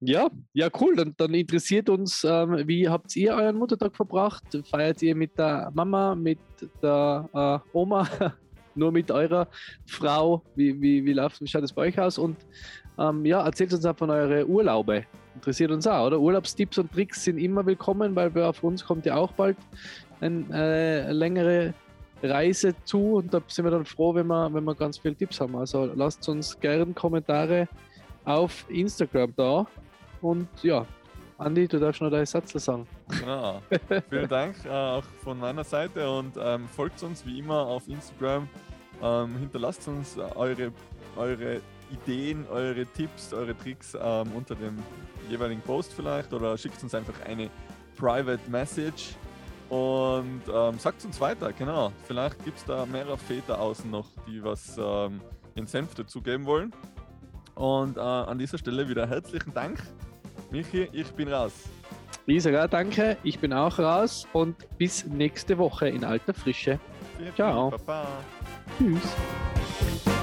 Ja, 0.00 0.28
ja, 0.52 0.68
cool. 0.80 0.96
Dann, 0.96 1.14
dann 1.16 1.32
interessiert 1.32 1.88
uns, 1.88 2.22
ähm, 2.24 2.66
wie 2.66 2.88
habt 2.88 3.14
ihr 3.16 3.34
euren 3.34 3.56
Muttertag 3.56 3.96
verbracht? 3.96 4.44
Feiert 4.70 5.00
ihr 5.02 5.14
mit 5.14 5.38
der 5.38 5.70
Mama, 5.74 6.14
mit 6.14 6.38
der 6.82 7.28
äh, 7.32 7.76
Oma, 7.76 8.08
nur 8.74 8.92
mit 8.92 9.10
eurer 9.10 9.48
Frau? 9.86 10.42
Wie, 10.54 10.80
wie, 10.80 11.04
wie, 11.04 11.12
läuft, 11.12 11.40
wie 11.40 11.46
schaut 11.46 11.62
es 11.62 11.72
bei 11.72 11.82
euch 11.88 11.98
aus? 11.98 12.18
Und 12.18 12.36
ähm, 12.98 13.24
ja, 13.24 13.44
erzählt 13.44 13.72
uns 13.72 13.86
auch 13.86 13.96
von 13.96 14.10
euren 14.10 14.46
Urlaube. 14.48 15.06
Interessiert 15.34 15.70
uns 15.70 15.86
auch, 15.86 16.06
oder? 16.06 16.20
Urlaubstipps 16.20 16.78
und 16.78 16.92
Tricks 16.92 17.24
sind 17.24 17.38
immer 17.38 17.64
willkommen, 17.64 18.14
weil 18.16 18.36
auf 18.42 18.62
uns 18.62 18.84
kommt 18.84 19.06
ja 19.06 19.16
auch 19.16 19.32
bald 19.32 19.56
eine 20.20 21.12
längere 21.12 21.74
Reise 22.22 22.74
zu 22.84 23.16
und 23.16 23.32
da 23.32 23.40
sind 23.46 23.64
wir 23.64 23.70
dann 23.70 23.84
froh, 23.84 24.14
wenn 24.14 24.26
wir, 24.26 24.52
wenn 24.52 24.64
wir 24.64 24.74
ganz 24.74 24.98
viele 24.98 25.14
Tipps 25.14 25.40
haben. 25.40 25.56
Also 25.56 25.90
lasst 25.94 26.28
uns 26.28 26.58
gerne 26.58 26.86
Kommentare 26.94 27.68
auf 28.24 28.64
Instagram 28.68 29.32
da 29.36 29.66
und 30.20 30.48
ja, 30.62 30.86
Andi, 31.38 31.68
du 31.68 31.78
darfst 31.78 32.00
noch 32.00 32.10
deinen 32.10 32.26
Satz 32.26 32.52
sagen. 32.52 32.86
Genau. 33.20 33.60
Vielen 34.08 34.28
Dank 34.28 34.56
äh, 34.64 34.70
auch 34.70 35.04
von 35.22 35.38
meiner 35.38 35.64
Seite 35.64 36.10
und 36.10 36.34
ähm, 36.40 36.66
folgt 36.68 37.02
uns 37.02 37.26
wie 37.26 37.38
immer 37.40 37.66
auf 37.66 37.86
Instagram. 37.88 38.48
Ähm, 39.02 39.36
hinterlasst 39.36 39.86
uns 39.88 40.16
eure, 40.34 40.72
eure 41.16 41.60
Ideen, 41.90 42.46
eure 42.50 42.86
Tipps, 42.86 43.34
eure 43.34 43.56
Tricks 43.56 43.96
ähm, 44.00 44.32
unter 44.34 44.54
dem 44.54 44.78
jeweiligen 45.28 45.60
Post 45.60 45.92
vielleicht 45.92 46.32
oder 46.32 46.56
schickt 46.56 46.82
uns 46.82 46.94
einfach 46.94 47.14
eine 47.26 47.50
Private 47.96 48.50
Message 48.50 49.14
und 49.68 50.42
ähm, 50.52 50.78
sagt 50.78 51.04
uns 51.04 51.20
weiter, 51.20 51.52
genau. 51.52 51.92
Vielleicht 52.06 52.44
gibt 52.44 52.58
es 52.58 52.64
da 52.64 52.86
mehrere 52.86 53.18
Väter 53.18 53.60
außen 53.60 53.90
noch, 53.90 54.06
die 54.26 54.42
was 54.42 54.76
ähm, 54.78 55.20
in 55.54 55.66
Senf 55.66 55.94
dazugeben 55.94 56.46
wollen. 56.46 56.72
Und 57.54 57.96
äh, 57.96 58.00
an 58.00 58.38
dieser 58.38 58.58
Stelle 58.58 58.88
wieder 58.88 59.08
herzlichen 59.08 59.52
Dank. 59.52 59.82
Michi, 60.50 60.88
ich 60.92 61.10
bin 61.12 61.28
raus. 61.28 61.52
Lisa, 62.26 62.66
danke. 62.68 63.16
Ich 63.22 63.38
bin 63.38 63.52
auch 63.52 63.78
raus 63.78 64.26
und 64.32 64.56
bis 64.78 65.06
nächste 65.06 65.58
Woche 65.58 65.88
in 65.88 66.04
alter 66.04 66.34
Frische. 66.34 66.78
Ciao. 67.34 67.70
Baba. 67.70 68.06
Tschüss. 68.78 70.15